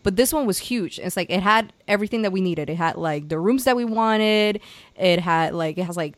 [0.03, 0.99] but this one was huge.
[0.99, 2.69] It's like it had everything that we needed.
[2.69, 4.61] It had like the rooms that we wanted.
[4.95, 6.15] It had like it has like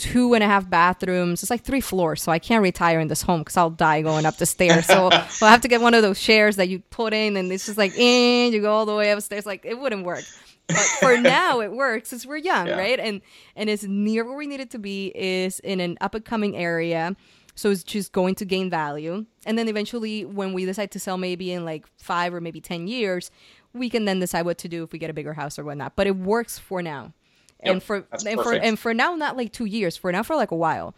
[0.00, 1.42] two and a half bathrooms.
[1.42, 4.24] It's like three floors, so I can't retire in this home because I'll die going
[4.26, 4.86] up the stairs.
[4.86, 7.66] So I'll have to get one of those chairs that you put in, and it's
[7.66, 9.44] just like, and you go all the way upstairs.
[9.46, 10.24] Like it wouldn't work.
[10.68, 12.78] But for now, it works since we're young, Yeah.
[12.78, 12.98] right?
[12.98, 13.20] And
[13.54, 15.12] and it's near where we need it to be.
[15.14, 17.14] Is in an up and coming area.
[17.56, 19.26] So it's just going to gain value.
[19.44, 22.86] And then eventually, when we decide to sell, maybe in like five or maybe 10
[22.88, 23.30] years,
[23.74, 25.94] we can then decide what to do if we get a bigger house or whatnot.
[25.94, 27.12] But it works for now.
[27.62, 29.96] And for and for and for now, not like two years.
[29.96, 30.94] For now, for like a while.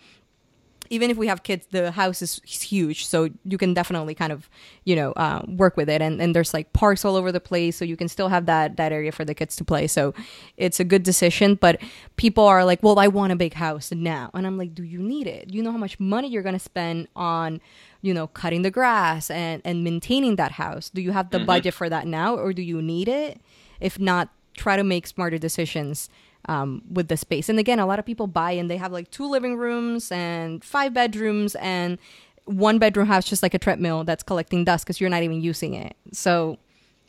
[0.92, 4.50] even if we have kids, the house is huge, so you can definitely kind of,
[4.84, 6.02] you know, uh, work with it.
[6.02, 8.76] And, and there's like parks all over the place, so you can still have that
[8.76, 9.86] that area for the kids to play.
[9.86, 10.12] So
[10.58, 11.54] it's a good decision.
[11.54, 11.80] But
[12.16, 14.98] people are like, well, I want a big house now, and I'm like, do you
[14.98, 15.50] need it?
[15.50, 17.62] You know how much money you're gonna spend on,
[18.02, 20.90] you know, cutting the grass and and maintaining that house?
[20.90, 21.46] Do you have the mm-hmm.
[21.46, 23.40] budget for that now, or do you need it?
[23.80, 26.10] If not, try to make smarter decisions
[26.46, 27.48] um, with the space.
[27.48, 30.62] And again, a lot of people buy and they have like two living rooms and
[30.64, 31.98] five bedrooms and
[32.44, 35.74] one bedroom house just like a treadmill that's collecting dust because you're not even using
[35.74, 35.96] it.
[36.12, 36.58] So,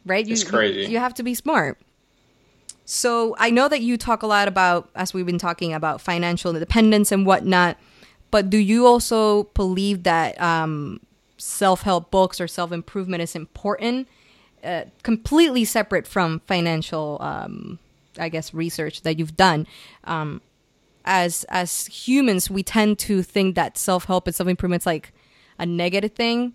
[0.05, 0.25] right?
[0.25, 0.81] You, it's crazy.
[0.81, 1.79] You, you have to be smart.
[2.85, 6.53] So I know that you talk a lot about, as we've been talking about financial
[6.53, 7.77] independence and whatnot,
[8.29, 10.99] but do you also believe that um,
[11.37, 14.07] self help books or self improvement is important,
[14.63, 17.79] uh, completely separate from financial um,
[18.19, 19.67] I guess research that you've done.
[20.03, 20.41] Um,
[21.05, 25.13] as as humans, we tend to think that self help and self improvement is like
[25.59, 26.53] a negative thing.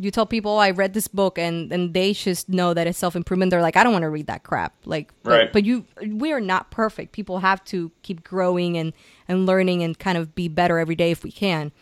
[0.00, 2.98] You tell people, oh, I read this book, and and they just know that it's
[2.98, 3.50] self improvement.
[3.50, 4.74] They're like, I don't want to read that crap.
[4.84, 5.46] Like, right.
[5.46, 7.12] but, but you, we are not perfect.
[7.12, 8.92] People have to keep growing and
[9.26, 11.72] and learning and kind of be better every day if we can.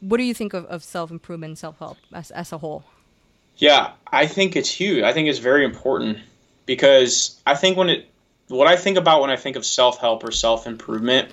[0.00, 2.84] What do you think of, of self improvement, self help as as a whole?
[3.56, 5.04] Yeah, I think it's huge.
[5.04, 6.18] I think it's very important
[6.66, 8.08] because I think when it
[8.52, 11.30] what I think about when I think of self help or self improvement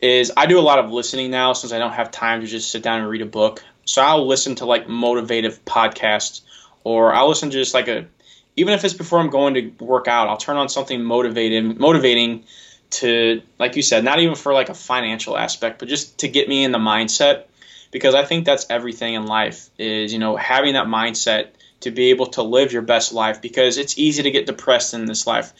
[0.00, 2.70] is I do a lot of listening now since I don't have time to just
[2.70, 3.64] sit down and read a book.
[3.84, 6.42] So I'll listen to like motivative podcasts
[6.84, 8.06] or I'll listen to just like a
[8.56, 12.44] even if it's before I'm going to work out, I'll turn on something motivating motivating
[12.90, 16.48] to like you said, not even for like a financial aspect, but just to get
[16.48, 17.44] me in the mindset
[17.92, 21.48] because I think that's everything in life is, you know, having that mindset
[21.80, 25.04] to be able to live your best life because it's easy to get depressed in
[25.06, 25.52] this life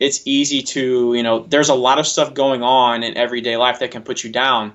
[0.00, 3.80] it's easy to, you know, there's a lot of stuff going on in everyday life
[3.80, 4.72] that can put you down.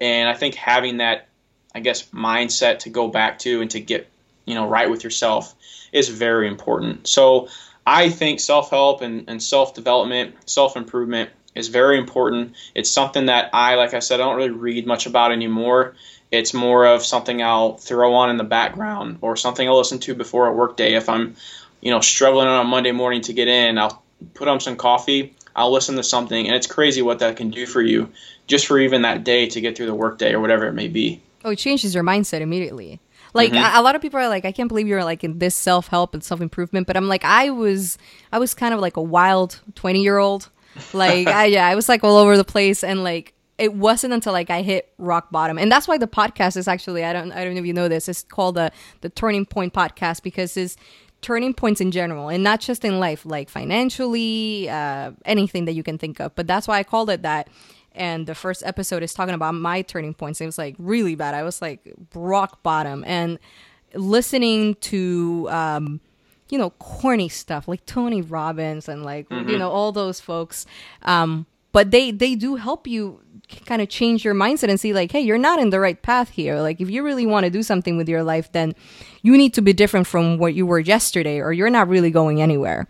[0.00, 1.28] And I think having that,
[1.74, 4.08] I guess, mindset to go back to and to get,
[4.44, 5.54] you know, right with yourself
[5.92, 7.06] is very important.
[7.06, 7.48] So
[7.86, 12.54] I think self help and, and self development, self improvement is very important.
[12.74, 15.94] It's something that I, like I said, I don't really read much about anymore.
[16.30, 20.14] It's more of something I'll throw on in the background or something I'll listen to
[20.14, 20.94] before a work day.
[20.94, 21.36] If I'm,
[21.82, 24.01] you know, struggling on a Monday morning to get in, I'll
[24.34, 27.66] put on some coffee, I'll listen to something, and it's crazy what that can do
[27.66, 28.10] for you
[28.46, 31.22] just for even that day to get through the workday or whatever it may be.
[31.44, 33.00] Oh, it changes your mindset immediately.
[33.34, 33.76] Like mm-hmm.
[33.76, 35.88] a, a lot of people are like, I can't believe you're like in this self
[35.88, 37.98] help and self improvement, but I'm like, I was,
[38.30, 40.50] I was kind of like a wild twenty year old.
[40.92, 44.32] Like, I, yeah, I was like all over the place, and like it wasn't until
[44.32, 47.44] like I hit rock bottom, and that's why the podcast is actually I don't I
[47.44, 48.08] don't know if you know this.
[48.08, 50.76] It's called the the Turning Point Podcast because it's
[51.22, 55.82] turning points in general and not just in life like financially uh, anything that you
[55.82, 56.34] can think of.
[56.34, 57.48] But that's why i called it that.
[57.94, 60.40] And the first episode is talking about my turning points.
[60.40, 61.34] It was like really bad.
[61.34, 61.80] I was like
[62.14, 63.04] rock bottom.
[63.06, 63.38] And
[63.94, 66.00] listening to um,
[66.50, 69.48] you know corny stuff like tony robbins and like mm-hmm.
[69.48, 70.66] you know all those folks
[71.02, 73.20] um, but they they do help you
[73.66, 76.30] kind of change your mindset and see like hey you're not in the right path
[76.30, 76.60] here.
[76.60, 78.74] Like if you really want to do something with your life then
[79.22, 82.40] you need to be different from what you were yesterday or you're not really going
[82.42, 82.86] anywhere.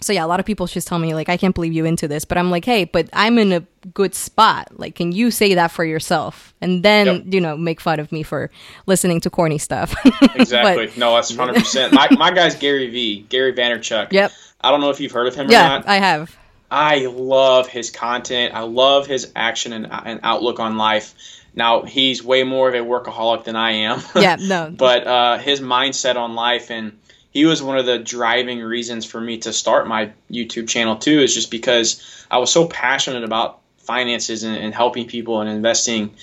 [0.00, 2.06] So yeah a lot of people just tell me like i can't believe you into
[2.06, 3.60] this but i'm like hey but i'm in a
[3.94, 4.68] good spot.
[4.78, 7.22] Like can you say that for yourself and then yep.
[7.26, 8.50] you know make fun of me for
[8.86, 9.94] listening to corny stuff?
[10.34, 10.86] Exactly.
[10.86, 14.12] But, no that's 100% my, my guy's gary v gary vaynerchuk.
[14.12, 14.32] Yep.
[14.60, 15.84] I don't know if you've heard of him or not.
[15.84, 16.36] yeah i have
[16.70, 18.54] I love his content.
[18.54, 21.14] I love his action and, and outlook on life.
[21.54, 24.02] Now he's way more of a workaholic than I am.
[24.16, 24.70] Yeah, no.
[24.76, 26.98] but uh, his mindset on life and
[27.30, 31.20] he was one of the driving reasons for me to start my YouTube channel too.
[31.20, 36.14] Is just because I was so passionate about finances and, and helping people and investing.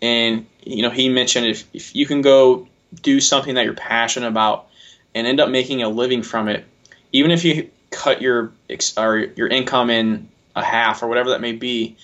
[0.00, 2.68] And you know, he mentioned if if you can go
[3.02, 4.68] do something that you're passionate about
[5.14, 6.64] and end up making a living from it,
[7.12, 8.52] even if you cut your
[8.96, 11.96] or your income in a half or whatever that may be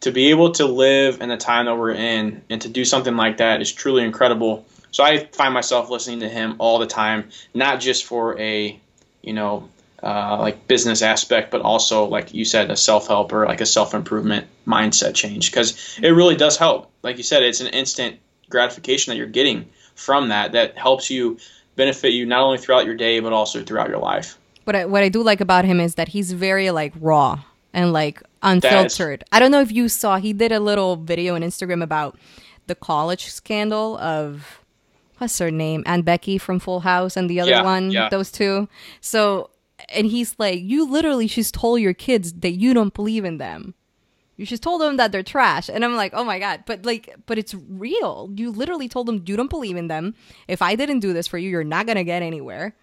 [0.00, 3.16] to be able to live in the time that we're in and to do something
[3.16, 4.66] like that is truly incredible.
[4.90, 8.78] So i find myself listening to him all the time not just for a
[9.22, 9.68] you know
[10.02, 14.46] uh, like business aspect but also like you said a self-help or like a self-improvement
[14.66, 16.90] mindset change because it really does help.
[17.02, 21.38] Like you said it's an instant gratification that you're getting from that that helps you
[21.74, 25.04] benefit you not only throughout your day but also throughout your life what I, what
[25.04, 27.40] I do like about him is that he's very like raw
[27.72, 29.22] and like unfiltered.
[29.30, 32.18] I don't know if you saw he did a little video on Instagram about
[32.66, 34.60] the college scandal of
[35.18, 38.08] what's her name and Becky from Full House and the other yeah, one yeah.
[38.08, 38.68] those two.
[39.00, 39.50] So
[39.88, 43.74] and he's like you literally just told your kids that you don't believe in them.
[44.36, 45.70] You just told them that they're trash.
[45.70, 46.64] And I'm like, oh my God.
[46.66, 48.30] But like, but it's real.
[48.34, 50.14] You literally told them you don't believe in them.
[50.46, 52.74] If I didn't do this for you, you're not going to get anywhere.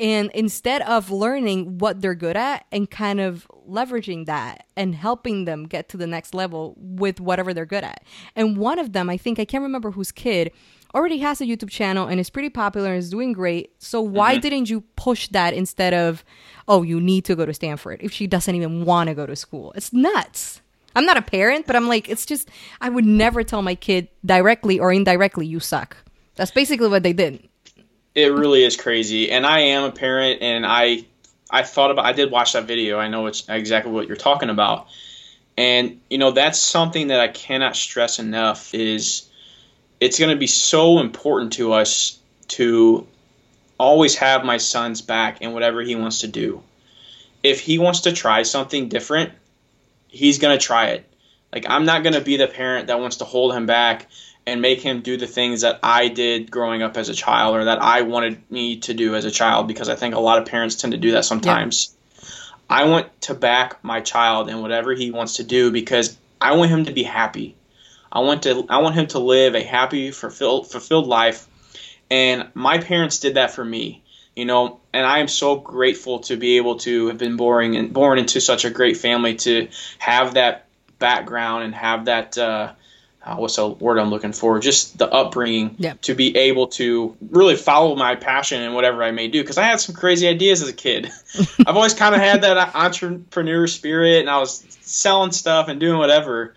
[0.00, 5.44] And instead of learning what they're good at and kind of leveraging that and helping
[5.44, 8.02] them get to the next level with whatever they're good at.
[8.34, 10.52] And one of them, I think, I can't remember whose kid,
[10.94, 13.72] already has a YouTube channel and is pretty popular and is doing great.
[13.78, 14.40] So why mm-hmm.
[14.40, 16.24] didn't you push that instead of,
[16.66, 19.36] oh, you need to go to Stanford if she doesn't even want to go to
[19.36, 19.72] school?
[19.76, 20.62] It's nuts.
[20.96, 22.48] I'm not a parent, but I'm like, it's just,
[22.80, 25.98] I would never tell my kid directly or indirectly, you suck.
[26.36, 27.49] That's basically what they did.
[28.14, 29.30] It really is crazy.
[29.30, 31.04] And I am a parent and I,
[31.50, 32.98] I thought about, I did watch that video.
[32.98, 34.88] I know it's exactly what you're talking about.
[35.56, 39.28] And, you know, that's something that I cannot stress enough is
[40.00, 43.06] it's going to be so important to us to
[43.78, 46.62] always have my son's back in whatever he wants to do.
[47.42, 49.32] If he wants to try something different,
[50.08, 51.06] he's going to try it.
[51.52, 54.08] Like, I'm not going to be the parent that wants to hold him back
[54.46, 57.64] and make him do the things that I did growing up as a child or
[57.66, 60.46] that I wanted me to do as a child because I think a lot of
[60.46, 61.94] parents tend to do that sometimes.
[61.94, 61.96] Yeah.
[62.70, 66.70] I want to back my child in whatever he wants to do because I want
[66.70, 67.56] him to be happy.
[68.12, 71.46] I want to I want him to live a happy, fulfilled fulfilled life.
[72.10, 74.02] And my parents did that for me.
[74.36, 77.92] You know, and I am so grateful to be able to have been born and
[77.92, 79.68] born into such a great family to
[79.98, 80.66] have that
[80.98, 82.72] background and have that uh,
[83.22, 84.58] uh, what's the word I'm looking for?
[84.60, 86.00] Just the upbringing yep.
[86.02, 89.42] to be able to really follow my passion and whatever I may do.
[89.42, 91.10] Because I had some crazy ideas as a kid.
[91.66, 95.98] I've always kind of had that entrepreneur spirit, and I was selling stuff and doing
[95.98, 96.54] whatever.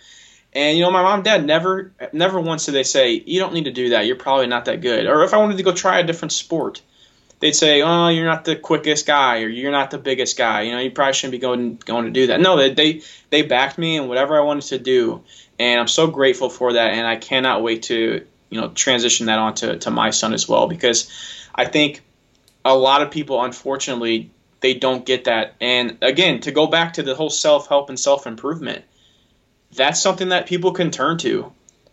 [0.54, 3.54] And you know, my mom and dad never, never once did they say, "You don't
[3.54, 4.06] need to do that.
[4.06, 6.82] You're probably not that good." Or if I wanted to go try a different sport,
[7.44, 10.62] they'd say, "Oh, you're not the quickest guy, or you're not the biggest guy.
[10.62, 13.42] You know, you probably shouldn't be going going to do that." No, they they, they
[13.42, 15.24] backed me in whatever I wanted to do,
[15.60, 16.94] and I'm so grateful for that.
[16.94, 20.48] And I cannot wait to you know transition that on to, to my son as
[20.48, 21.10] well because
[21.54, 22.02] I think
[22.64, 24.32] a lot of people, unfortunately,
[24.62, 25.56] they don't get that.
[25.60, 28.86] And again, to go back to the whole self help and self improvement
[29.76, 31.52] that's something that people can turn to.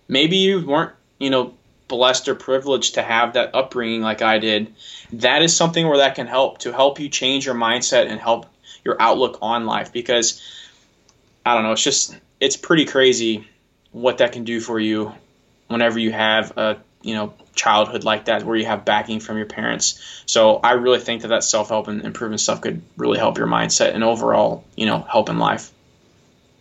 [0.08, 1.54] Maybe you weren't, you know,
[1.90, 4.72] blessed or privileged to have that upbringing like I did.
[5.12, 8.46] That is something where that can help to help you change your mindset and help
[8.84, 10.40] your outlook on life because
[11.44, 13.46] I don't know, it's just it's pretty crazy
[13.92, 15.12] what that can do for you
[15.66, 19.46] whenever you have a, you know, childhood like that where you have backing from your
[19.46, 20.22] parents.
[20.26, 23.94] So I really think that that self-help and improvement stuff could really help your mindset
[23.94, 25.72] and overall, you know, help in life.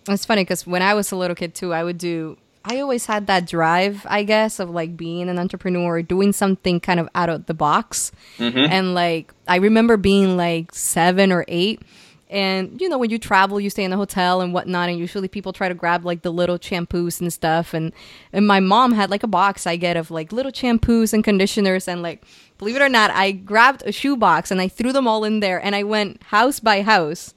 [0.07, 2.37] It's funny because when I was a little kid too, I would do.
[2.65, 6.99] I always had that drive, I guess, of like being an entrepreneur, doing something kind
[6.99, 8.11] of out of the box.
[8.37, 8.57] Mm-hmm.
[8.57, 11.81] And like, I remember being like seven or eight.
[12.29, 15.27] And you know, when you travel, you stay in a hotel and whatnot, and usually
[15.27, 17.73] people try to grab like the little shampoos and stuff.
[17.73, 17.91] And
[18.31, 21.87] and my mom had like a box I get of like little shampoos and conditioners,
[21.87, 22.23] and like
[22.59, 25.39] believe it or not, I grabbed a shoe box and I threw them all in
[25.39, 27.33] there, and I went house by house,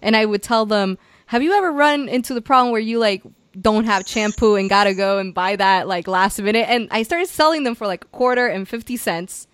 [0.00, 3.24] and I would tell them, have you ever run into the problem where you like
[3.60, 6.66] don't have shampoo and gotta go and buy that like last minute?
[6.68, 9.46] And I started selling them for like a quarter and 50 cents.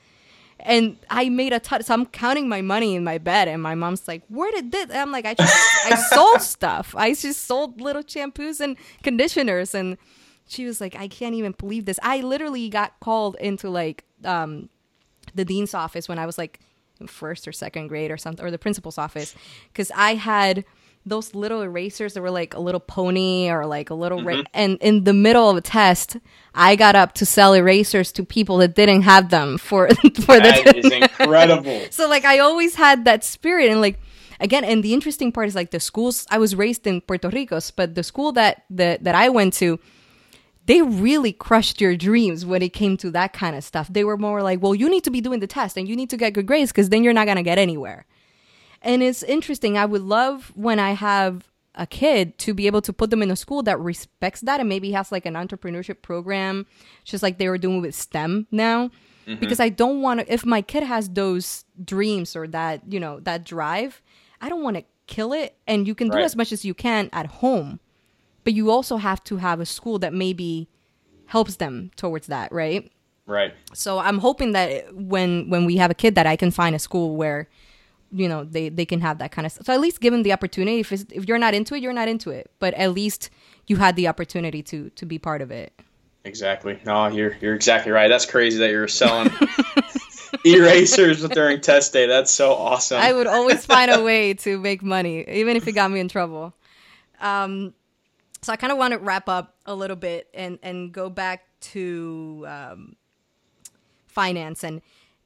[0.61, 1.83] And I made a ton.
[1.83, 4.85] So I'm counting my money in my bed, and my mom's like, "Where did this?"
[4.85, 6.95] And I'm like, "I just I sold stuff.
[6.97, 9.99] I just sold little shampoos and conditioners." And
[10.47, 11.99] she was like, "I can't even believe this.
[12.03, 14.71] I literally got called into like um,
[15.35, 16.61] the dean's office when I was like
[17.07, 19.35] first or second grade or something, or the principal's office,
[19.71, 20.65] because I had."
[21.07, 24.29] Those little erasers that were like a little pony or like a little mm-hmm.
[24.29, 26.17] ra- and in the middle of a test
[26.55, 29.89] i got up to sell erasers to people that didn't have them for
[30.25, 31.83] for that the is incredible.
[31.91, 34.01] So like i always had that spirit and like
[34.41, 37.61] again and the interesting part is like the schools i was raised in puerto rico
[37.77, 39.79] but the school that that, that i went to
[40.67, 43.87] they really crushed your dreams when it came to that kind of stuff.
[43.93, 46.09] They were more like well you need to be doing the test and you need
[46.11, 48.07] to get good grades because then you're not going to get anywhere
[48.85, 49.77] and it's interesting.
[49.77, 53.31] I would love when I have a kid to be able to put them in
[53.31, 56.67] a school that respects that and maybe has like an entrepreneurship program,
[57.05, 58.91] just like they were doing with STEM now.
[59.27, 59.41] Mm-hmm.
[59.41, 63.21] Because I don't want to, if my kid has those dreams or that, you know,
[63.21, 64.03] that drive,
[64.41, 65.57] I don't want to kill it.
[65.67, 67.81] And you can do as much as you can at home,
[68.45, 70.69] but you also have to have a school that maybe
[71.27, 72.93] helps them towards that, right?
[73.27, 73.55] Right.
[73.73, 76.79] So I'm hoping that when when we have a kid that I can find a
[76.79, 77.49] school where
[78.15, 79.67] you know they they can have that kind of stuff.
[79.67, 80.81] So at least give them the opportunity.
[80.81, 82.51] If if you're not into it, you're not into it.
[82.59, 83.31] But at least
[83.67, 85.73] you had the opportunity to to be part of it.
[86.25, 86.79] Exactly.
[86.87, 88.09] No, you're you're exactly right.
[88.09, 89.31] That's crazy that you're selling
[90.45, 92.07] erasers during test day.
[92.07, 92.99] That's so awesome.
[93.01, 96.09] I would always find a way to make money, even if it got me in
[96.09, 96.55] trouble.
[97.21, 97.75] Um,
[98.43, 101.45] So I kind of want to wrap up a little bit and and go back
[101.73, 102.97] to um,
[104.07, 104.83] finance and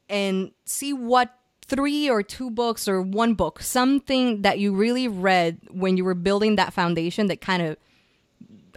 [0.09, 1.33] and see what
[1.69, 6.15] three or two books or one book, something that you really read when you were
[6.15, 7.77] building that foundation that kind of,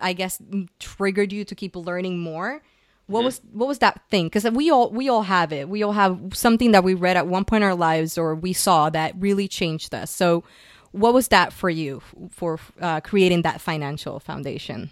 [0.00, 0.40] I guess,
[0.78, 2.62] triggered you to keep learning more.
[3.06, 3.24] What mm-hmm.
[3.24, 4.26] was what was that thing?
[4.26, 5.68] Because we all we all have it.
[5.68, 8.52] We all have something that we read at one point in our lives or we
[8.52, 10.10] saw that really changed us.
[10.10, 10.44] So,
[10.92, 14.90] what was that for you for uh, creating that financial foundation?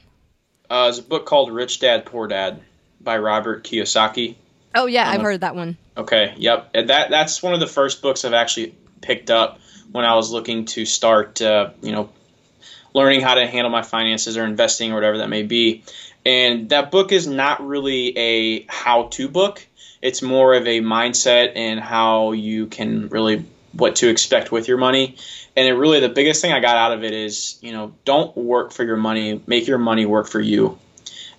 [0.69, 2.61] Uh, it's a book called Rich Dad Poor Dad
[3.01, 4.37] by Robert Kiyosaki.
[4.75, 5.77] Oh yeah, I've heard that one.
[5.97, 6.73] Okay, yep.
[6.73, 9.61] That that's one of the first books I've actually picked up
[9.93, 12.11] when I was looking to start, uh, you know,
[12.95, 15.85] learning how to handle my finances or investing or whatever that may be.
[16.25, 19.67] And that book is not really a how-to book.
[20.03, 24.79] It's more of a mindset and how you can really what to expect with your
[24.79, 25.17] money.
[25.57, 28.37] And it really the biggest thing I got out of it is, you know, don't
[28.37, 30.79] work for your money, make your money work for you.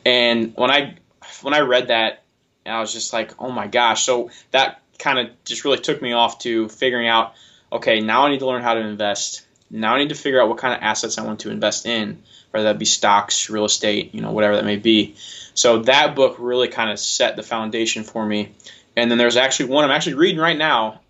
[0.06, 0.96] And when I
[1.42, 2.24] when I read that,
[2.66, 4.04] I was just like, oh my gosh.
[4.04, 7.34] So that kind of just really took me off to figuring out,
[7.72, 9.46] okay, now I need to learn how to invest.
[9.70, 12.22] Now I need to figure out what kind of assets I want to invest in,
[12.52, 15.16] whether that be stocks, real estate, you know, whatever that may be.
[15.54, 18.52] So that book really kind of set the foundation for me.
[18.96, 21.02] And then there's actually one I'm actually reading right now.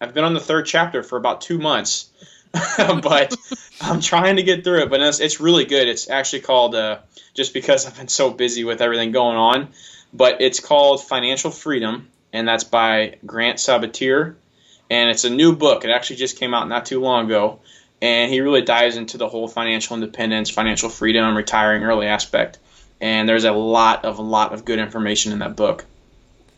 [0.00, 2.10] I've been on the third chapter for about two months,
[2.76, 3.34] but
[3.80, 4.90] I'm trying to get through it.
[4.90, 5.88] But it's, it's really good.
[5.88, 6.98] It's actually called uh,
[7.34, 9.68] just because I've been so busy with everything going on.
[10.12, 14.34] But it's called Financial Freedom, and that's by Grant Sabatier.
[14.90, 15.84] And it's a new book.
[15.84, 17.60] It actually just came out not too long ago.
[18.02, 22.58] And he really dives into the whole financial independence, financial freedom, retiring early aspect.
[23.00, 25.86] And there's a lot of a lot of good information in that book.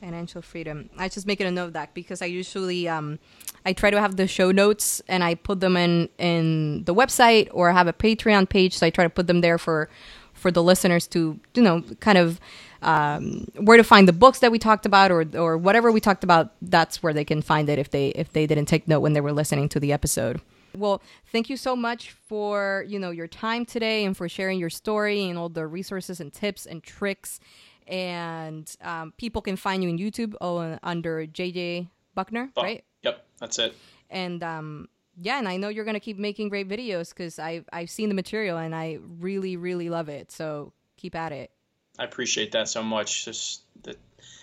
[0.00, 0.90] Financial freedom.
[0.98, 3.18] I just make it a note of that because I usually um,
[3.64, 7.48] I try to have the show notes and I put them in in the website
[7.52, 9.88] or I have a Patreon page, so I try to put them there for
[10.32, 12.40] for the listeners to you know kind of
[12.84, 16.24] um, where to find the books that we talked about or or whatever we talked
[16.24, 16.52] about.
[16.62, 19.20] That's where they can find it if they if they didn't take note when they
[19.20, 20.40] were listening to the episode.
[20.76, 24.70] Well, thank you so much for you know your time today and for sharing your
[24.70, 27.40] story and all the resources and tips and tricks.
[27.86, 32.84] And um, people can find you in YouTube oh, under JJ Buckner, oh, right?
[33.02, 33.74] Yep, that's it.
[34.08, 34.88] And um,
[35.20, 38.14] yeah, and I know you're gonna keep making great videos because I've I've seen the
[38.14, 40.32] material and I really really love it.
[40.32, 41.50] So keep at it.
[41.98, 43.24] I appreciate that so much.
[43.24, 43.96] Just that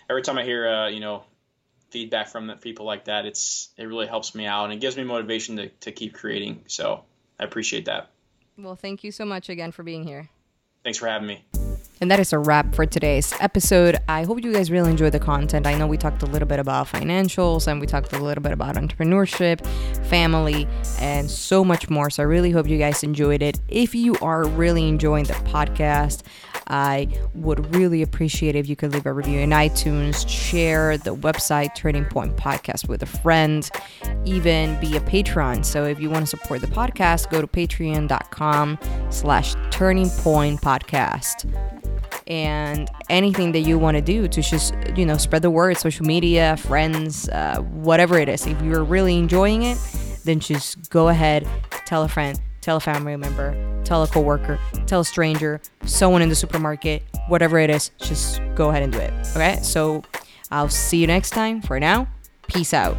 [0.09, 1.23] every time I hear uh, you know
[1.89, 5.03] feedback from people like that, it's it really helps me out and it gives me
[5.03, 6.63] motivation to to keep creating.
[6.67, 7.03] So
[7.39, 8.09] I appreciate that.
[8.57, 10.29] Well, thank you so much again for being here.
[10.83, 11.45] Thanks for having me.
[12.01, 13.95] And that is a wrap for today's episode.
[14.09, 15.67] I hope you guys really enjoyed the content.
[15.67, 18.51] I know we talked a little bit about financials and we talked a little bit
[18.51, 19.63] about entrepreneurship,
[20.07, 20.67] family,
[20.99, 22.09] and so much more.
[22.09, 23.59] So I really hope you guys enjoyed it.
[23.67, 26.23] If you are really enjoying the podcast,
[26.67, 31.75] I would really appreciate if you could leave a review in iTunes, share the website
[31.75, 33.69] Turning Point Podcast with a friend,
[34.25, 35.63] even be a patron.
[35.63, 41.51] So if you want to support the podcast, go to patreon.com slash turning point podcast
[42.27, 46.05] and anything that you want to do to just you know spread the word social
[46.05, 49.77] media friends uh, whatever it is if you're really enjoying it
[50.23, 51.47] then just go ahead
[51.85, 56.29] tell a friend tell a family member tell a coworker tell a stranger someone in
[56.29, 59.59] the supermarket whatever it is just go ahead and do it okay?
[59.61, 60.03] So
[60.51, 61.61] i'll see you next time.
[61.61, 62.07] For now
[62.47, 62.95] peace out